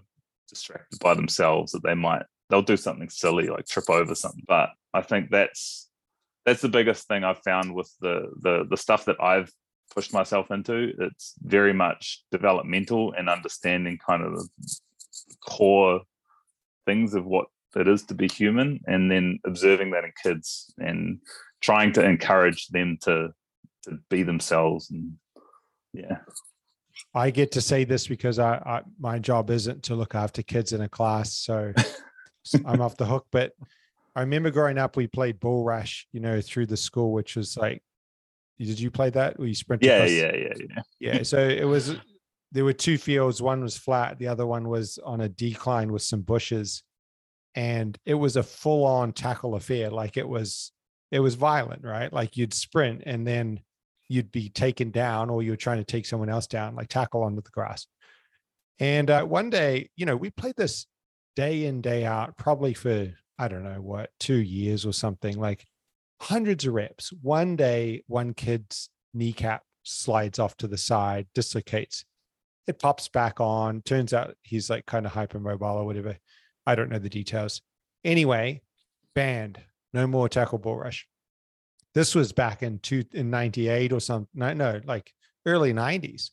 [0.49, 4.45] distracted by themselves that they might they'll do something silly like trip over something.
[4.47, 5.89] But I think that's
[6.45, 9.51] that's the biggest thing I've found with the the the stuff that I've
[9.95, 10.93] pushed myself into.
[10.99, 14.79] It's very much developmental and understanding kind of the
[15.45, 16.03] core
[16.87, 21.21] things of what it is to be human and then observing that in kids and
[21.61, 23.29] trying to encourage them to
[23.85, 25.13] to be themselves and
[25.93, 26.19] yeah
[27.15, 30.73] I get to say this because I, I my job isn't to look after kids
[30.73, 31.73] in a class, so
[32.67, 33.27] I'm off the hook.
[33.33, 33.53] But
[34.17, 37.57] I remember growing up, we played bull rush, you know, through the school, which was
[37.57, 37.83] like,
[38.59, 39.39] did you play that?
[39.39, 39.83] Where you sprint?
[39.83, 41.23] yeah yeah yeah yeah yeah.
[41.23, 41.97] So it was.
[42.53, 43.41] There were two fields.
[43.41, 44.19] One was flat.
[44.19, 46.83] The other one was on a decline with some bushes,
[47.55, 49.89] and it was a full-on tackle affair.
[49.89, 50.73] Like it was,
[51.13, 52.13] it was violent, right?
[52.13, 53.61] Like you'd sprint and then
[54.09, 57.23] you'd be taken down, or you were trying to take someone else down, like tackle
[57.23, 57.87] onto the grass.
[58.81, 60.87] And uh, one day, you know, we played this
[61.37, 65.67] day in day out, probably for I don't know what two years or something, like
[66.21, 67.11] hundreds of reps.
[67.23, 72.05] One day, one kid's kneecap slides off to the side, dislocates.
[72.67, 73.81] It pops back on.
[73.81, 76.19] Turns out he's like kind of hypermobile or whatever.
[76.67, 77.63] I don't know the details.
[78.05, 78.61] Anyway,
[79.15, 79.59] banned.
[79.95, 81.09] No more tackle bull rush.
[81.95, 84.29] This was back in two in 98 or something.
[84.35, 85.15] No, no, like
[85.47, 86.29] early 90s.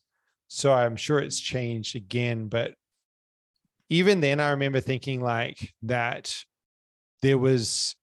[0.48, 2.48] So I'm sure it's changed again.
[2.48, 2.74] But
[3.88, 6.44] even then, I remember thinking like that
[7.22, 7.94] there was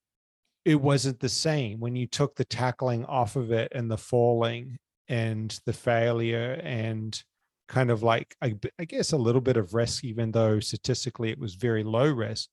[0.64, 4.78] it wasn't the same when you took the tackling off of it and the falling
[5.08, 7.24] and the failure and
[7.68, 11.56] kind of like I guess a little bit of risk even though statistically it was
[11.56, 12.50] very low risk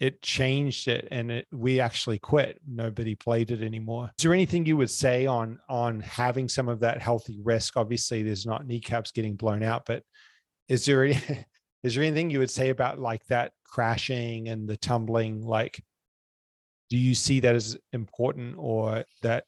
[0.00, 2.58] it changed it and it, we actually quit.
[2.66, 4.10] Nobody played it anymore.
[4.18, 7.76] Is there anything you would say on on having some of that healthy risk?
[7.76, 10.02] Obviously there's not kneecaps getting blown out but
[10.68, 11.20] is there any,
[11.82, 15.42] is there anything you would say about like that crashing and the tumbling?
[15.42, 15.82] Like
[16.90, 19.44] do you see that as important or that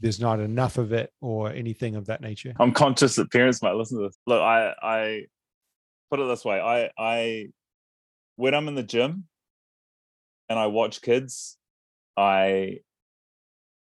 [0.00, 2.54] there's not enough of it or anything of that nature?
[2.58, 4.16] I'm conscious that parents might listen to this.
[4.26, 5.26] Look i i
[6.10, 7.46] put it this way i i
[8.34, 9.28] when i'm in the gym
[10.48, 11.56] and i watch kids
[12.16, 12.78] i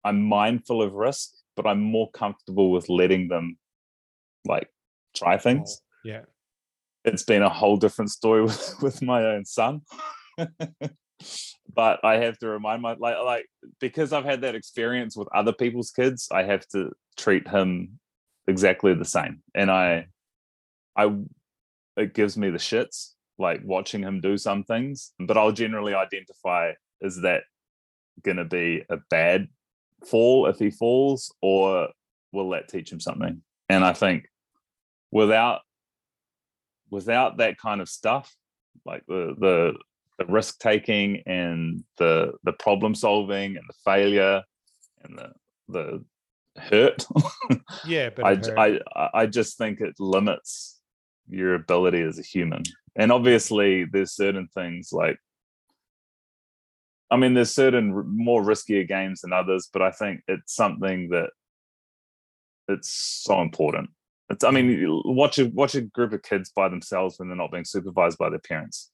[0.05, 3.57] i'm mindful of risk but i'm more comfortable with letting them
[4.45, 4.69] like
[5.15, 5.81] try oh, things.
[6.03, 6.21] yeah.
[7.05, 9.81] It's been a whole different story with, with my own son.
[11.73, 13.45] but I have to remind my like like
[13.79, 17.99] because I've had that experience with other people's kids, I have to treat him
[18.47, 19.41] exactly the same.
[19.55, 20.07] And I
[20.95, 21.13] I
[21.97, 26.73] it gives me the shits like watching him do some things, but I'll generally identify
[27.01, 27.43] is that
[28.21, 29.47] going to be a bad
[30.05, 31.89] fall if he falls or
[32.31, 33.41] will that teach him something?
[33.69, 34.27] And I think
[35.11, 35.61] without
[36.89, 38.35] without that kind of stuff,
[38.85, 39.73] like the the
[40.25, 44.41] the risk taking and the the problem solving and the failure
[45.03, 45.31] and the
[45.69, 46.05] the
[46.57, 47.05] hurt,
[47.85, 48.25] yeah but
[48.57, 48.65] I.
[48.65, 50.79] I I I just think it limits
[51.27, 52.63] your ability as a human.
[52.95, 55.17] And obviously, there's certain things like,
[57.09, 61.29] I mean, there's certain more riskier games than others, but I think it's something that
[62.67, 63.89] it's so important.
[64.29, 67.51] It's, I mean, watch a watch a group of kids by themselves when they're not
[67.51, 68.91] being supervised by their parents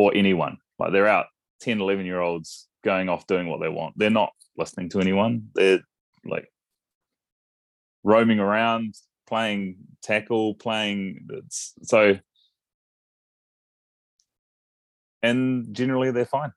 [0.00, 0.56] or anyone.
[0.78, 1.26] Like they're out
[1.60, 3.98] 10, 11 year olds going off doing what they want.
[3.98, 5.48] They're not listening to anyone.
[5.54, 5.80] They're
[6.24, 6.50] like
[8.02, 8.94] roaming around,
[9.28, 11.26] playing tackle, playing.
[11.28, 12.18] It's, so,
[15.22, 16.52] and generally they're fine,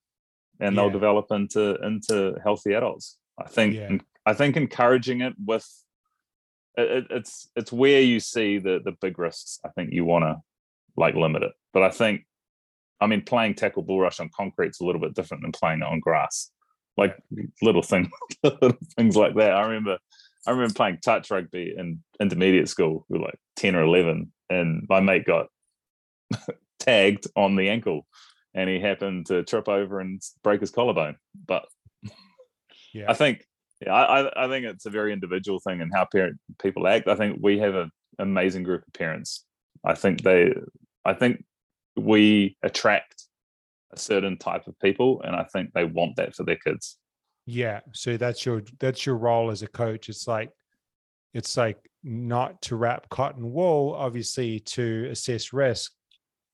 [0.61, 3.17] and they'll develop into into healthy adults.
[3.37, 3.75] I think.
[3.75, 3.97] Yeah.
[4.25, 5.67] I think encouraging it with
[6.77, 9.59] it, it- it's it's where you see the the big risks.
[9.65, 10.41] I think you want to
[10.95, 12.25] like limit it, but I think.
[13.03, 15.87] I mean, playing tackle bull rush on concrete's a little bit different than playing it
[15.87, 16.49] on grass.
[16.95, 17.17] Like
[17.61, 18.09] little thing,
[18.43, 19.51] little things like that.
[19.51, 19.97] I remember,
[20.47, 23.05] I remember playing touch rugby in intermediate school.
[23.09, 25.47] We were like ten or eleven, and my mate got
[26.79, 28.05] tagged on the ankle,
[28.53, 31.17] and he happened to trip over and break his collarbone.
[31.47, 31.65] But
[32.93, 33.45] yeah I think
[33.85, 37.07] Yeah, I, I think it's a very individual thing and how parent people act.
[37.07, 39.45] I think we have an amazing group of parents.
[39.83, 40.53] I think they,
[41.03, 41.43] I think
[41.95, 43.23] we attract
[43.91, 46.97] a certain type of people, and I think they want that for their kids.
[47.45, 47.81] Yeah.
[47.93, 50.09] So that's your that's your role as a coach.
[50.09, 50.49] It's like
[51.33, 55.91] it's like not to wrap cotton wool, obviously to assess risk,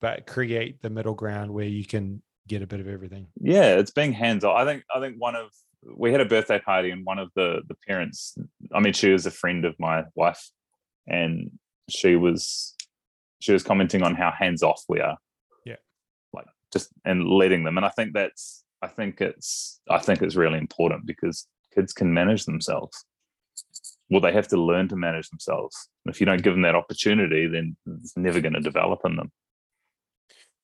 [0.02, 3.28] but create the middle ground where you can get a bit of everything.
[3.40, 4.56] Yeah, it's being hands on.
[4.56, 5.50] I think I think one of
[5.96, 8.38] we had a birthday party and one of the the parents
[8.74, 10.50] i mean she was a friend of my wife
[11.08, 11.52] and
[11.90, 12.76] she was
[13.40, 15.18] she was commenting on how hands off we are
[16.72, 20.58] just and letting them and i think that's i think it's i think it's really
[20.58, 23.06] important because kids can manage themselves
[24.10, 27.48] well they have to learn to manage themselves if you don't give them that opportunity
[27.48, 29.32] then it's never going to develop in them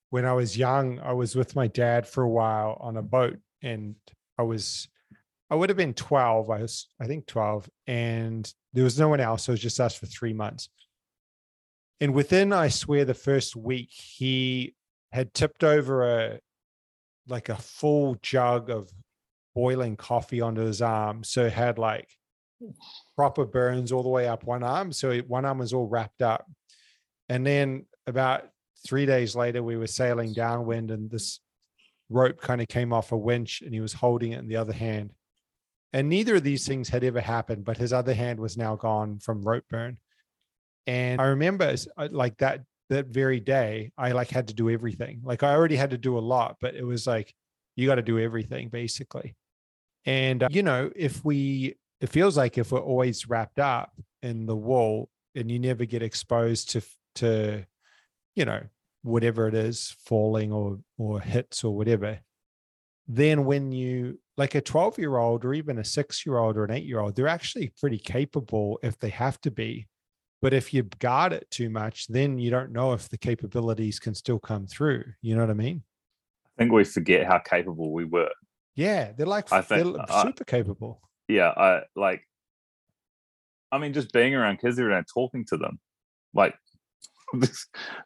[0.09, 3.37] when i was young i was with my dad for a while on a boat
[3.61, 3.95] and
[4.37, 4.87] i was
[5.49, 6.49] I would have been 12.
[6.49, 7.69] I was, I think 12.
[7.87, 9.43] And there was no one else.
[9.43, 10.69] So it was just us for three months.
[12.01, 14.75] And within, I swear, the first week, he
[15.15, 16.39] had tipped over a
[17.27, 18.91] like a full jug of
[19.55, 21.23] boiling coffee onto his arm.
[21.23, 22.09] So it had like
[23.15, 24.91] proper burns all the way up one arm.
[24.91, 26.45] So one arm was all wrapped up.
[27.29, 28.49] And then about
[28.85, 31.39] three days later, we were sailing downwind and this
[32.09, 34.73] rope kind of came off a winch and he was holding it in the other
[34.73, 35.11] hand.
[35.93, 39.19] And neither of these things had ever happened, but his other hand was now gone
[39.19, 39.97] from rope burn.
[40.85, 45.21] And I remember uh, like that that very day, I like had to do everything.
[45.23, 47.33] Like I already had to do a lot, but it was like
[47.75, 49.35] you got to do everything basically.
[50.05, 54.45] And uh, you know, if we it feels like if we're always wrapped up in
[54.45, 56.81] the wall and you never get exposed to
[57.15, 57.65] to
[58.35, 58.61] you know
[59.03, 62.19] whatever it is falling or or hits or whatever
[63.07, 66.65] then when you like a 12 year old or even a six year old or
[66.65, 69.87] an eight year old, they're actually pretty capable if they have to be.
[70.45, 74.13] But if you guard it too much, then you don't know if the capabilities can
[74.13, 75.03] still come through.
[75.23, 75.81] You know what I mean?
[76.45, 78.29] I think we forget how capable we were.
[78.75, 81.01] Yeah, they're like I think, they're uh, super capable.
[81.27, 82.21] Yeah, I like.
[83.71, 85.79] I mean, just being around kids every day, talking to them,
[86.35, 86.53] like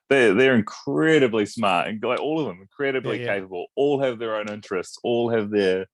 [0.09, 3.35] they're they're incredibly smart and like all of them incredibly yeah, yeah.
[3.35, 3.65] capable.
[3.75, 4.97] All have their own interests.
[5.03, 5.87] All have their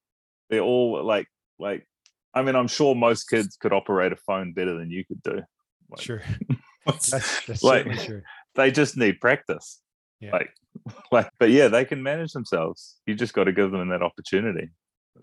[0.51, 1.25] they're all like
[1.57, 1.87] like.
[2.35, 5.41] I mean, I'm sure most kids could operate a phone better than you could do.
[5.89, 6.21] Like, sure,
[6.85, 7.11] that's,
[7.45, 8.23] that's like sure.
[8.55, 9.79] they just need practice.
[10.19, 10.31] Yeah.
[10.31, 10.49] Like,
[11.11, 12.95] like, but yeah, they can manage themselves.
[13.05, 14.69] You just got to give them that opportunity.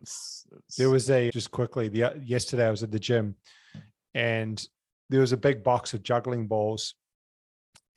[0.00, 0.76] It's, it's...
[0.76, 3.36] There was a just quickly the uh, yesterday I was at the gym,
[4.14, 4.64] and
[5.10, 6.94] there was a big box of juggling balls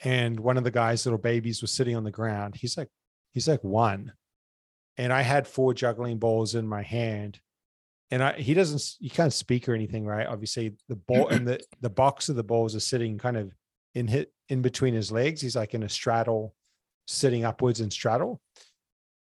[0.04, 2.56] and one of the guy's little babies was sitting on the ground.
[2.56, 2.90] He's like,
[3.34, 4.14] he's like one.
[4.98, 7.40] And I had four juggling balls in my hand.
[8.16, 10.26] And I he doesn't you can't speak or anything, right?
[10.26, 13.52] Obviously, the ball and the the box of the balls are sitting kind of
[13.94, 15.42] in hit in between his legs.
[15.42, 16.56] He's like in a straddle,
[17.08, 18.40] sitting upwards and straddle.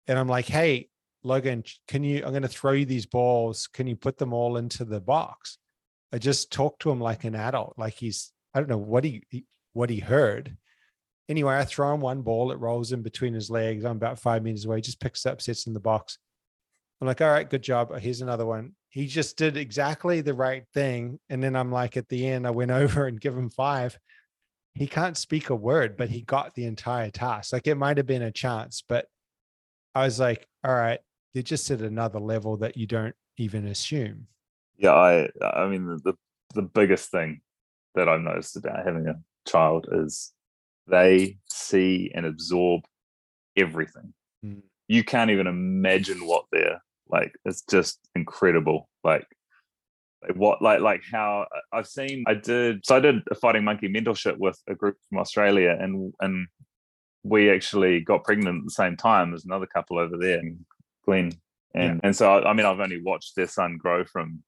[0.06, 0.88] And I'm like, hey,
[1.24, 2.22] Logan, can you?
[2.24, 3.66] I'm going to throw you these balls.
[3.66, 5.58] Can you put them all into the box?
[6.12, 9.24] I just talked to him like an adult, like he's I don't know what he,
[9.30, 10.56] he what he heard.
[11.28, 13.84] Anyway, I throw him one ball, it rolls in between his legs.
[13.84, 16.18] I'm about five meters away, just picks up, sits in the box.
[17.00, 17.96] I'm like, all right, good job.
[17.98, 18.72] Here's another one.
[18.88, 21.18] He just did exactly the right thing.
[21.28, 23.98] And then I'm like, at the end, I went over and give him five.
[24.74, 27.52] He can't speak a word, but he got the entire task.
[27.52, 29.06] Like it might have been a chance, but
[29.94, 31.00] I was like, all right,
[31.32, 34.26] they're just at another level that you don't even assume.
[34.76, 36.14] Yeah, I I mean the
[36.54, 37.40] the biggest thing
[37.94, 39.14] that I've noticed about having a
[39.48, 40.32] child is
[40.86, 42.82] they see and absorb
[43.56, 44.12] everything.
[44.44, 44.62] Mm.
[44.88, 47.32] You can't even imagine what they're like.
[47.44, 48.88] It's just incredible.
[49.02, 49.26] Like,
[50.34, 54.36] what like like how I've seen I did so I did a fighting monkey mentorship
[54.38, 56.48] with a group from Australia and and
[57.22, 60.64] we actually got pregnant at the same time as another couple over there and
[61.04, 61.32] Glenn
[61.74, 62.00] And yeah.
[62.02, 64.42] and so I mean I've only watched their son grow from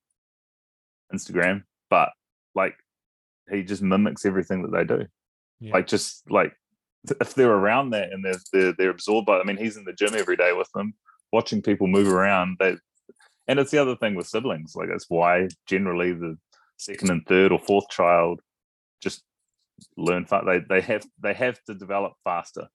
[1.14, 2.10] Instagram, but
[2.54, 2.74] like
[3.50, 5.06] he just mimics everything that they do.
[5.60, 5.74] Yeah.
[5.74, 6.54] Like just like
[7.20, 9.38] if they're around that and they're, they're they're absorbed by.
[9.38, 10.94] I mean, he's in the gym every day with them,
[11.32, 12.56] watching people move around.
[12.58, 12.76] They
[13.46, 14.74] and it's the other thing with siblings.
[14.76, 16.36] Like it's why generally the
[16.76, 18.40] second and third or fourth child
[19.00, 19.22] just
[19.96, 20.46] learn fast.
[20.46, 22.68] They they have they have to develop faster.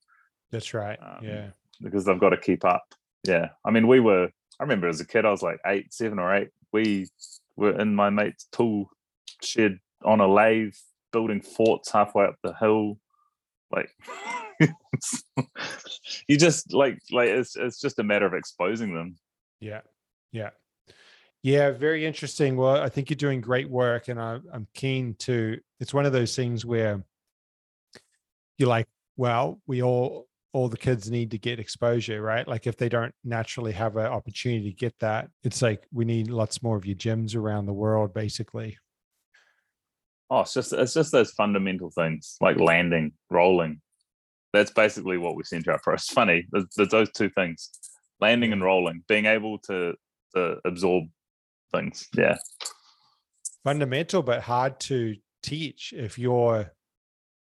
[0.51, 0.99] That's right.
[1.01, 1.47] Um, yeah,
[1.81, 2.83] because they've got to keep up.
[3.25, 4.29] Yeah, I mean, we were.
[4.59, 6.49] I remember as a kid, I was like eight, seven or eight.
[6.71, 7.07] We
[7.55, 8.89] were in my mate's tool
[9.41, 10.73] shed on a lathe
[11.11, 12.97] building forts halfway up the hill
[13.73, 13.95] like
[16.27, 19.15] you just like like it's it's just a matter of exposing them
[19.59, 19.81] yeah
[20.31, 20.49] yeah
[21.43, 22.55] Yeah, very interesting.
[22.55, 25.59] Well, I think you're doing great work, and I, I'm keen to.
[25.81, 27.03] It's one of those things where
[28.57, 32.47] you're like, well, we all all the kids need to get exposure, right?
[32.47, 36.29] Like if they don't naturally have an opportunity to get that, it's like we need
[36.29, 38.77] lots more of your gyms around the world, basically.
[40.33, 43.81] Oh, it's just it's just those fundamental things like landing, rolling.
[44.51, 45.93] That's basically what we sent out for.
[45.93, 46.47] It's funny.
[46.51, 47.69] There's, there's those two things:
[48.19, 48.65] landing and mm.
[48.65, 49.03] rolling.
[49.07, 49.93] Being able to
[50.33, 51.03] to absorb
[51.71, 52.07] things.
[52.17, 52.37] Yeah.
[53.63, 56.73] Fundamental, but hard to teach if you're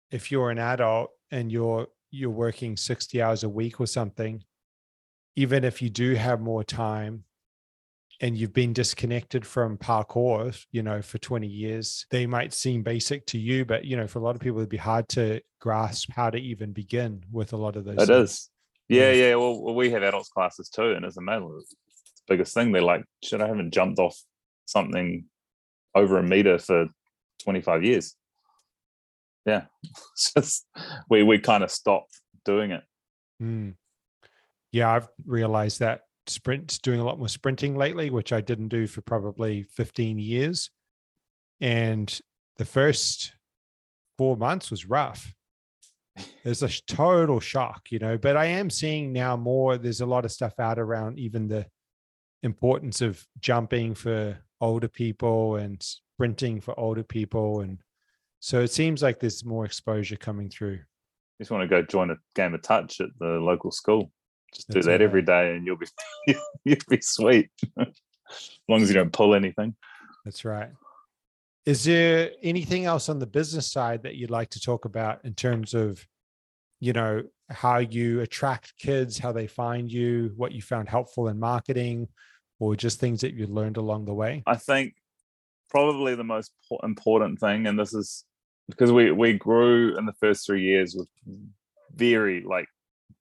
[0.09, 4.43] if you're an adult and you're you're working 60 hours a week or something,
[5.35, 7.23] even if you do have more time
[8.21, 13.25] and you've been disconnected from parkour, you know, for 20 years, they might seem basic
[13.27, 16.09] to you, but you know, for a lot of people, it'd be hard to grasp
[16.11, 17.95] how to even begin with a lot of those.
[17.95, 18.31] It things.
[18.31, 18.49] is.
[18.89, 19.35] Yeah, yeah.
[19.35, 21.75] Well, we have adults classes too, and as a male, it's the
[22.35, 22.71] biggest thing.
[22.71, 24.17] They're like, shit, I haven't jumped off
[24.65, 25.25] something
[25.95, 26.87] over a meter for
[27.43, 28.15] 25 years
[29.45, 29.63] yeah,
[30.13, 30.65] it's just
[31.09, 32.83] we we kind of stopped doing it.
[33.41, 33.75] Mm.
[34.71, 38.87] Yeah, I've realized that sprint's doing a lot more sprinting lately, which I didn't do
[38.87, 40.69] for probably 15 years.
[41.61, 42.19] And
[42.57, 43.33] the first
[44.17, 45.33] four months was rough.
[46.43, 49.77] There's a total shock, you know, but I am seeing now more.
[49.77, 51.65] There's a lot of stuff out around even the
[52.43, 57.79] importance of jumping for older people and sprinting for older people and
[58.43, 60.79] so it seems like there's more exposure coming through.
[61.39, 64.11] Just want to go join a game of touch at the local school.
[64.53, 65.01] Just do that right.
[65.01, 65.87] every day, and you'll be
[66.65, 67.49] you'll be sweet.
[68.33, 69.75] as long as you don't pull anything.
[70.25, 70.69] That's right.
[71.65, 75.33] Is there anything else on the business side that you'd like to talk about in
[75.33, 76.05] terms of,
[76.79, 81.39] you know, how you attract kids, how they find you, what you found helpful in
[81.39, 82.09] marketing,
[82.59, 84.43] or just things that you learned along the way?
[84.45, 84.95] I think
[85.69, 86.51] probably the most
[86.83, 88.25] important thing, and this is
[88.69, 91.07] because we we grew in the first three years with
[91.95, 92.67] very like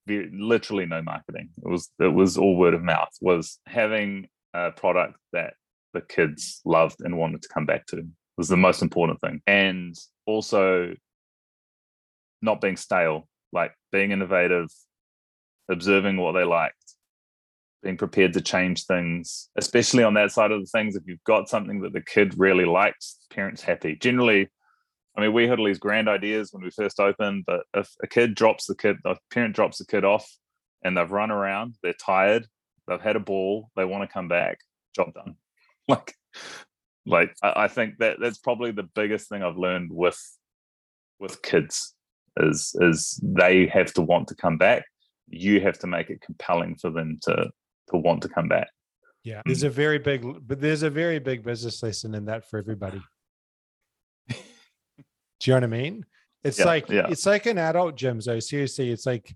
[0.07, 1.49] literally no marketing.
[1.57, 3.09] It was it was all word of mouth.
[3.21, 5.53] Was having a product that
[5.93, 8.05] the kids loved and wanted to come back to
[8.37, 9.95] was the most important thing, and
[10.25, 10.93] also
[12.41, 14.67] not being stale, like being innovative,
[15.69, 16.75] observing what they liked,
[17.83, 20.95] being prepared to change things, especially on that side of the things.
[20.95, 23.95] If you've got something that the kid really likes, parents happy.
[23.95, 24.49] Generally,
[25.15, 28.07] I mean, we had all these grand ideas when we first opened, but if a
[28.07, 30.27] kid drops the kid, a parent drops the kid off
[30.83, 32.47] and they've run around, they're tired,
[32.87, 34.59] they've had a ball, they want to come back,
[34.95, 35.35] job done.
[35.89, 36.15] Like,
[37.05, 40.17] like I, I think that that's probably the biggest thing I've learned with
[41.19, 41.93] with kids
[42.37, 44.85] is is they have to want to come back.
[45.27, 47.49] You have to make it compelling for them to
[47.89, 48.69] to want to come back.
[49.23, 49.49] Yeah, hmm.
[49.49, 53.01] there's a very big, but there's a very big business lesson in that for everybody.
[55.43, 56.05] Do you know what I mean?
[56.45, 57.07] It's yeah, like yeah.
[57.09, 58.21] it's like an adult gym.
[58.21, 59.35] So seriously, it's like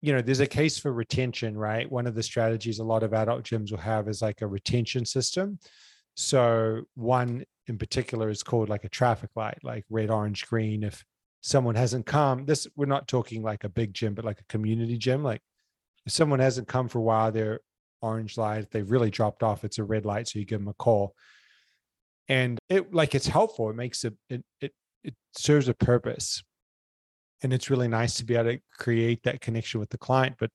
[0.00, 1.90] you know, there's a case for retention, right?
[1.90, 5.04] One of the strategies a lot of adult gyms will have is like a retention
[5.04, 5.58] system.
[6.14, 10.82] So one in particular is called like a traffic light, like red, orange, green.
[10.82, 11.04] If
[11.42, 14.96] someone hasn't come, this we're not talking like a big gym, but like a community
[14.96, 15.22] gym.
[15.22, 15.42] Like
[16.06, 17.60] if someone hasn't come for a while, they're
[18.00, 18.62] orange light.
[18.62, 20.28] If they've really dropped off, it's a red light.
[20.28, 21.14] So you give them a call.
[22.26, 23.68] And it like it's helpful.
[23.68, 24.72] It makes it it, it
[25.06, 26.42] it serves a purpose
[27.42, 30.50] and it's really nice to be able to create that connection with the client but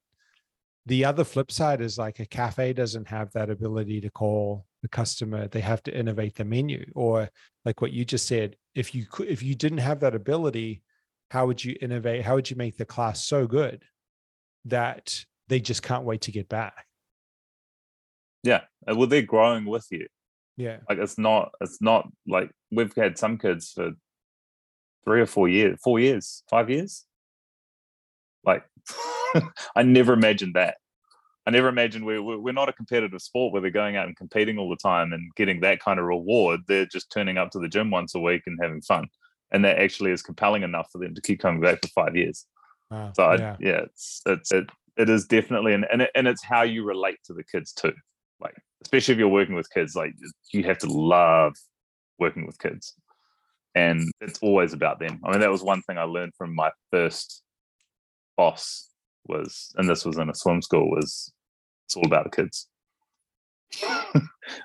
[0.88, 4.90] the other flip side is like a cafe doesn't have that ability to call the
[4.90, 7.30] customer they have to innovate the menu or
[7.66, 10.82] like what you just said if you could if you didn't have that ability
[11.30, 13.84] how would you innovate how would you make the class so good
[14.66, 16.86] that they just can't wait to get back?
[18.44, 20.08] Yeah well they're growing with you.
[20.58, 20.78] Yeah.
[20.90, 23.92] Like it's not it's not like we've had some kids for
[25.04, 27.06] three or four years, four years, five years.
[28.44, 28.64] Like,
[29.76, 30.78] I never imagined that.
[31.48, 34.60] I never imagined we're, we're not a competitive sport where they're going out and competing
[34.60, 36.62] all the time and getting that kind of reward.
[36.68, 39.08] They're just turning up to the gym once a week and having fun.
[39.52, 42.46] And that actually is compelling enough for them to keep coming back for five years.
[42.92, 43.12] Wow.
[43.16, 43.56] So I, yeah.
[43.60, 47.18] yeah, it's, it's, it, it is definitely, and, and, it, and it's how you relate
[47.26, 47.94] to the kids too.
[48.40, 50.14] Like, especially if you're working with kids, like
[50.54, 51.56] you have to love
[52.20, 52.94] working with kids
[53.76, 55.20] and it's always about them.
[55.24, 57.44] I mean, that was one thing I learned from my first
[58.38, 58.90] boss
[59.28, 61.32] was, and this was in a swim school, was
[61.86, 62.68] it's all about the kids.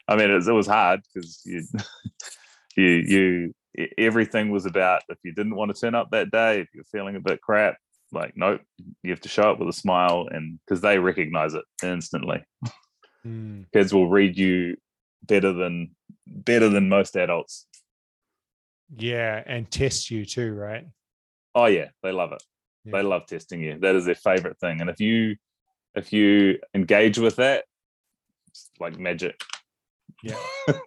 [0.08, 1.62] I mean, it was, it was hard because you,
[2.76, 6.68] you, you, everything was about if you didn't want to turn up that day, if
[6.74, 7.76] you're feeling a bit crap,
[8.12, 8.60] like nope,
[9.02, 12.42] you have to show up with a smile, and because they recognize it instantly.
[13.26, 13.66] Mm.
[13.72, 14.76] Kids will read you
[15.24, 15.94] better than
[16.26, 17.66] better than most adults.
[18.94, 20.84] Yeah, and test you too, right?
[21.54, 22.42] Oh yeah, they love it.
[22.84, 22.92] Yeah.
[22.92, 23.78] They love testing you.
[23.80, 24.80] That is their favorite thing.
[24.80, 25.36] And if you
[25.94, 27.64] if you engage with that,
[28.48, 29.40] it's like magic.
[30.22, 30.38] Yeah.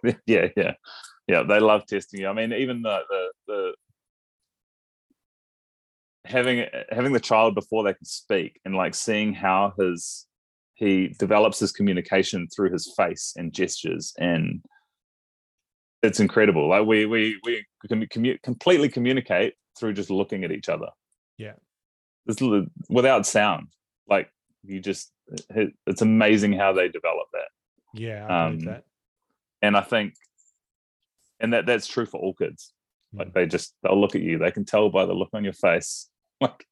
[0.26, 0.74] yeah, yeah.
[1.26, 2.28] Yeah, they love testing you.
[2.28, 3.74] I mean, even the the, the
[6.24, 10.26] having having the child before they can speak and like seeing how his
[10.74, 14.62] he develops his communication through his face and gestures and
[16.02, 20.68] it's incredible like we we we can commu- completely communicate through just looking at each
[20.68, 20.88] other
[21.38, 21.52] Yeah.
[22.26, 23.68] this little, without sound
[24.08, 24.30] like
[24.62, 25.12] you just
[25.50, 27.48] it- it's amazing how they develop that
[27.94, 28.84] Yeah, I Um, that.
[29.62, 30.14] and i think
[31.40, 32.72] and that that's true for all kids
[33.12, 33.32] like Mm.
[33.34, 36.08] they just they'll look at you they can tell by the look on your face
[36.40, 36.64] like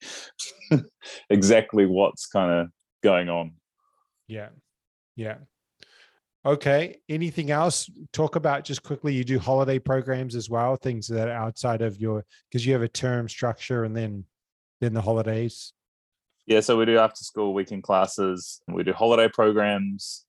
[1.30, 2.68] exactly what's kind of
[3.02, 3.54] going on
[4.26, 4.50] Yeah.
[5.16, 5.38] Yeah.
[6.46, 6.96] Okay.
[7.08, 7.90] Anything else?
[8.12, 9.12] Talk about just quickly.
[9.14, 12.82] You do holiday programs as well, things that are outside of your because you have
[12.82, 14.24] a term structure and then
[14.80, 15.72] then the holidays.
[16.46, 20.24] yeah so we do after school weekend classes we do holiday programs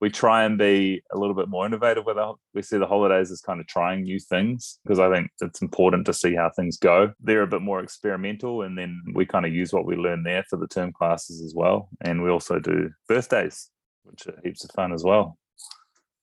[0.00, 3.30] we try and be a little bit more innovative with our we see the holidays
[3.30, 6.76] as kind of trying new things because i think it's important to see how things
[6.76, 10.22] go they're a bit more experimental and then we kind of use what we learn
[10.22, 13.70] there for the term classes as well and we also do birthdays
[14.10, 15.36] which are heaps of fun as well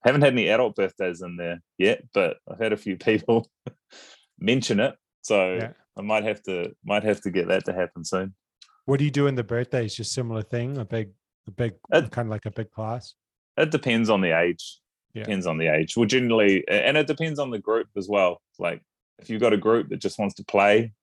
[0.03, 3.49] haven't had any adult birthdays in there yet but i've had a few people
[4.39, 5.71] mention it so Yeah.
[5.97, 8.33] i might have to might have to get that to happen soon
[8.85, 9.95] What do you do in the birthdays?
[9.95, 11.07] Just similar thing, a big,
[11.47, 13.15] a big, Uh, kind of like a big class.
[13.57, 14.63] It depends on the age.
[15.15, 15.23] Yeah.
[15.23, 15.97] Depends on the age.
[15.97, 18.31] Well, generally, and it depends on the group as well.
[18.59, 18.81] Like
[19.17, 20.93] if you've got a group that just wants to play,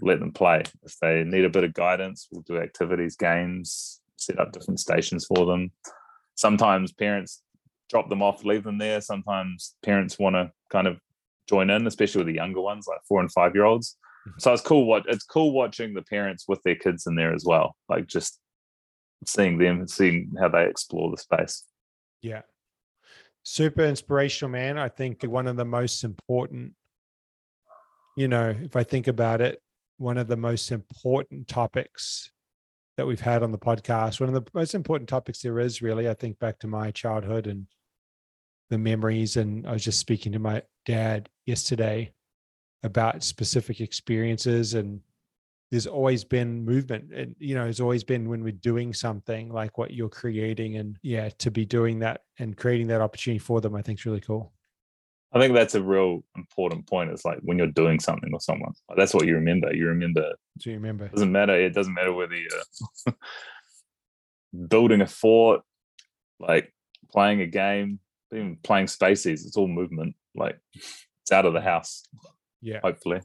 [0.00, 0.64] let them play.
[0.82, 5.26] If they need a bit of guidance, we'll do activities, games, set up different stations
[5.26, 5.70] for them.
[6.34, 7.42] Sometimes parents
[7.88, 9.00] drop them off, leave them there.
[9.00, 10.98] Sometimes parents want to kind of
[11.48, 13.96] join in, especially with the younger ones, like four and five year olds.
[14.26, 14.40] Mhm.
[14.40, 14.86] So it's cool.
[14.86, 17.76] What it's cool watching the parents with their kids in there as well.
[17.88, 18.40] Like just
[19.24, 21.64] seeing them, seeing how they explore the space.
[22.22, 22.42] Yeah.
[23.42, 24.76] Super inspirational, man.
[24.78, 26.74] I think one of the most important,
[28.16, 29.62] you know, if I think about it,
[29.98, 32.30] one of the most important topics
[32.96, 36.08] that we've had on the podcast, one of the most important topics there is really,
[36.08, 37.66] I think back to my childhood and
[38.70, 39.36] the memories.
[39.36, 42.12] And I was just speaking to my dad yesterday
[42.82, 44.74] about specific experiences.
[44.74, 45.00] And
[45.70, 47.12] there's always been movement.
[47.12, 50.76] And you know there's always been when we're doing something like what you're creating.
[50.76, 54.06] And yeah to be doing that and creating that opportunity for them i think is
[54.06, 54.52] really cool
[55.36, 57.10] I think that's a real important point.
[57.10, 59.74] It's like when you're doing something with someone, like, that's what you remember.
[59.74, 60.32] You remember.
[60.58, 61.54] do you remember It doesn't matter.
[61.54, 63.14] It doesn't matter whether you're
[64.68, 65.60] building a fort,
[66.40, 66.72] like
[67.12, 68.00] playing a game,
[68.32, 69.44] even playing spaces.
[69.44, 70.16] It's all movement.
[70.34, 72.04] Like it's out of the house.
[72.62, 73.20] yeah Hopefully,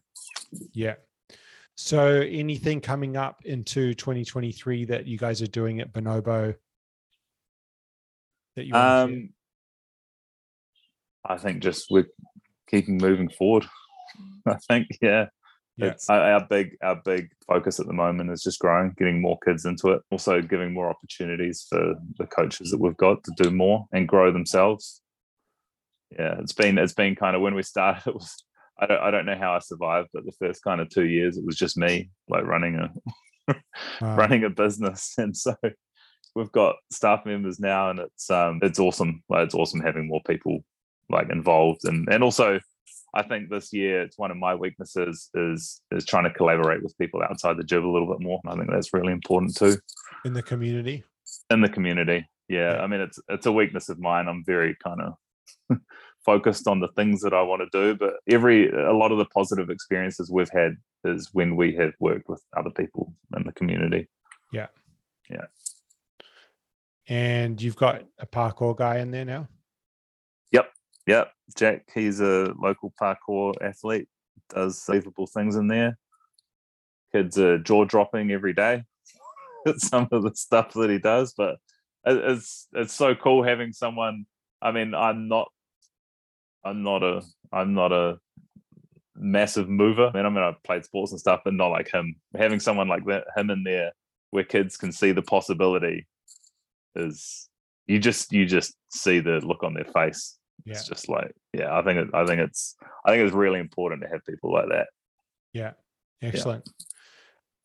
[0.74, 0.96] yeah
[1.76, 6.54] so anything coming up into 2023 that you guys are doing at bonobo
[8.56, 9.20] that you want to share?
[9.22, 9.30] um,
[11.26, 12.08] I think just we're
[12.70, 13.66] keeping moving forward.
[14.46, 15.28] I think, yeah.
[15.78, 19.40] It's our, our big our big focus at the moment is just growing, getting more
[19.44, 20.02] kids into it.
[20.12, 24.32] Also giving more opportunities for the coaches that we've got to do more and grow
[24.32, 25.02] themselves.
[26.12, 28.04] Yeah, it's been it's been kind of when we started.
[28.08, 28.44] It was
[28.80, 31.38] I don't I don't know how I survived, but the first kind of two years
[31.38, 32.92] it was just me like running a
[34.02, 35.56] Uh, running a business, and so
[36.36, 39.24] we've got staff members now, and it's um it's awesome.
[39.30, 40.64] Like it's awesome having more people
[41.12, 42.60] like involved, and and also
[43.14, 46.98] I think this year it's one of my weaknesses is is trying to collaborate with
[46.98, 48.40] people outside the jib a little bit more.
[48.44, 49.78] And I think that's really important too
[50.24, 51.04] in the community
[51.50, 52.28] in the community.
[52.48, 52.82] Yeah, Yeah.
[52.82, 54.28] I mean it's it's a weakness of mine.
[54.28, 55.80] I'm very kind of
[56.26, 59.26] focused on the things that I want to do, but every a lot of the
[59.26, 64.08] positive experiences we've had is when we have worked with other people in the community.
[64.54, 64.68] Yeah.
[65.30, 65.46] Yeah.
[67.08, 69.50] And you've got a parkour guy in there now
[71.08, 71.86] Yep, Jack.
[71.94, 74.08] He's a local parkour athlete.
[74.50, 75.98] Does unbelievable things in there.
[77.12, 78.84] Kids are jaw dropping every day.
[79.68, 81.58] at Some of the stuff that he does, but
[82.06, 84.26] it's it's so cool having someone.
[84.62, 85.52] I mean, I'm not,
[86.64, 87.22] I'm not a,
[87.52, 88.20] I'm not a
[89.16, 90.08] massive mover.
[90.08, 92.16] I mean, I mean, I've played sports and stuff, but not like him.
[92.36, 93.92] Having someone like that, him in there,
[94.32, 96.08] where kids can see the possibility,
[96.96, 97.50] is
[97.88, 101.78] you just you just see the look on their face yeah it's just like yeah
[101.78, 104.70] i think it, i think it's i think it's really important to have people like
[104.70, 104.88] that
[105.54, 105.72] Yeah.
[106.22, 106.70] Excellent.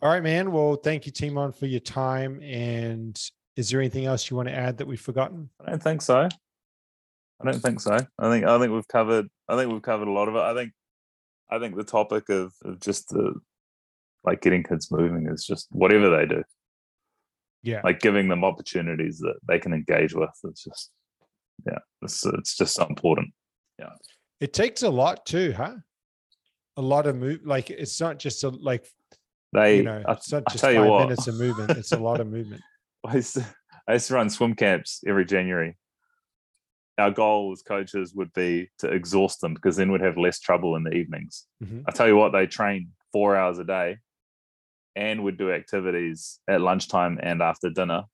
[0.00, 0.50] All right, man.
[0.50, 2.40] Well, thank you, Timon, for your time.
[2.42, 3.18] And
[3.56, 5.50] is there anything else you want to add that we've forgotten?
[5.60, 6.28] i don't think so
[7.40, 7.92] I don't think so.
[7.92, 9.28] I think I think we've covered.
[9.48, 10.40] I think we've covered a lot of it.
[10.40, 10.72] I think
[11.50, 13.34] I think the topic of, of just the
[14.24, 16.42] like getting kids moving is just whatever they do.
[17.62, 17.82] Yeah.
[17.84, 20.30] Like giving them opportunities that they can engage with.
[20.44, 20.90] It's just
[21.64, 23.32] yeah, it's it's just so important.
[23.78, 23.90] Yeah.
[24.40, 25.76] It takes a lot too, huh?
[26.76, 28.86] A lot of move like it's not just a like
[29.52, 32.20] They you know, I, it's not just five what, minutes of movement, it's a lot
[32.20, 32.62] of movement.
[33.06, 33.46] I used, to,
[33.88, 35.76] I used to run swim camps every January.
[36.98, 40.76] Our goal as coaches would be to exhaust them because then we'd have less trouble
[40.76, 41.46] in the evenings.
[41.62, 41.84] Mhm.
[41.86, 43.98] I tell you what, they train four hours a day
[44.96, 48.04] and would do activities at lunchtime and after dinner,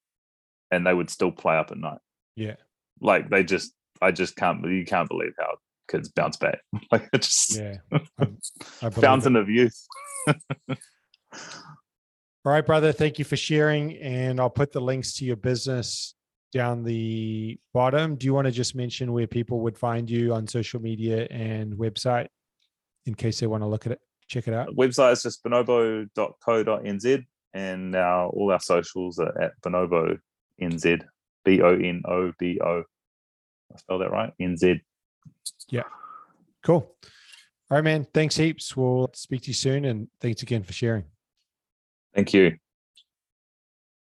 [0.72, 2.01] and they would still play up at night.
[2.34, 2.57] Yeah.
[3.01, 5.55] Like they just, I just can't, you can't believe how
[5.88, 6.61] kids bounce back.
[6.93, 7.76] like it's just Yeah.
[7.93, 8.26] I, I
[8.88, 9.01] believe it.
[9.01, 9.78] fountain of youth.
[12.45, 12.93] All right, brother.
[12.93, 13.97] Thank you for sharing.
[13.99, 16.14] And I'll put the links to your business
[16.53, 18.16] down the bottom.
[18.16, 21.74] Do you want to just mention where people would find you on social media and
[21.74, 22.26] website
[23.07, 24.68] in case they want to look at it, check it out?
[24.76, 27.24] Website is just bonobo.co.nz
[27.55, 30.18] and our, all our socials are at bonobo
[30.61, 31.03] nz,
[31.45, 32.84] B O N O B O.
[33.72, 34.32] I spell that right?
[34.40, 34.80] NZ.
[35.68, 35.82] Yeah.
[36.62, 36.95] Cool.
[37.70, 38.07] All right, man.
[38.12, 38.76] Thanks heaps.
[38.76, 39.84] We'll speak to you soon.
[39.84, 41.05] And thanks again for sharing.
[42.14, 42.59] Thank you.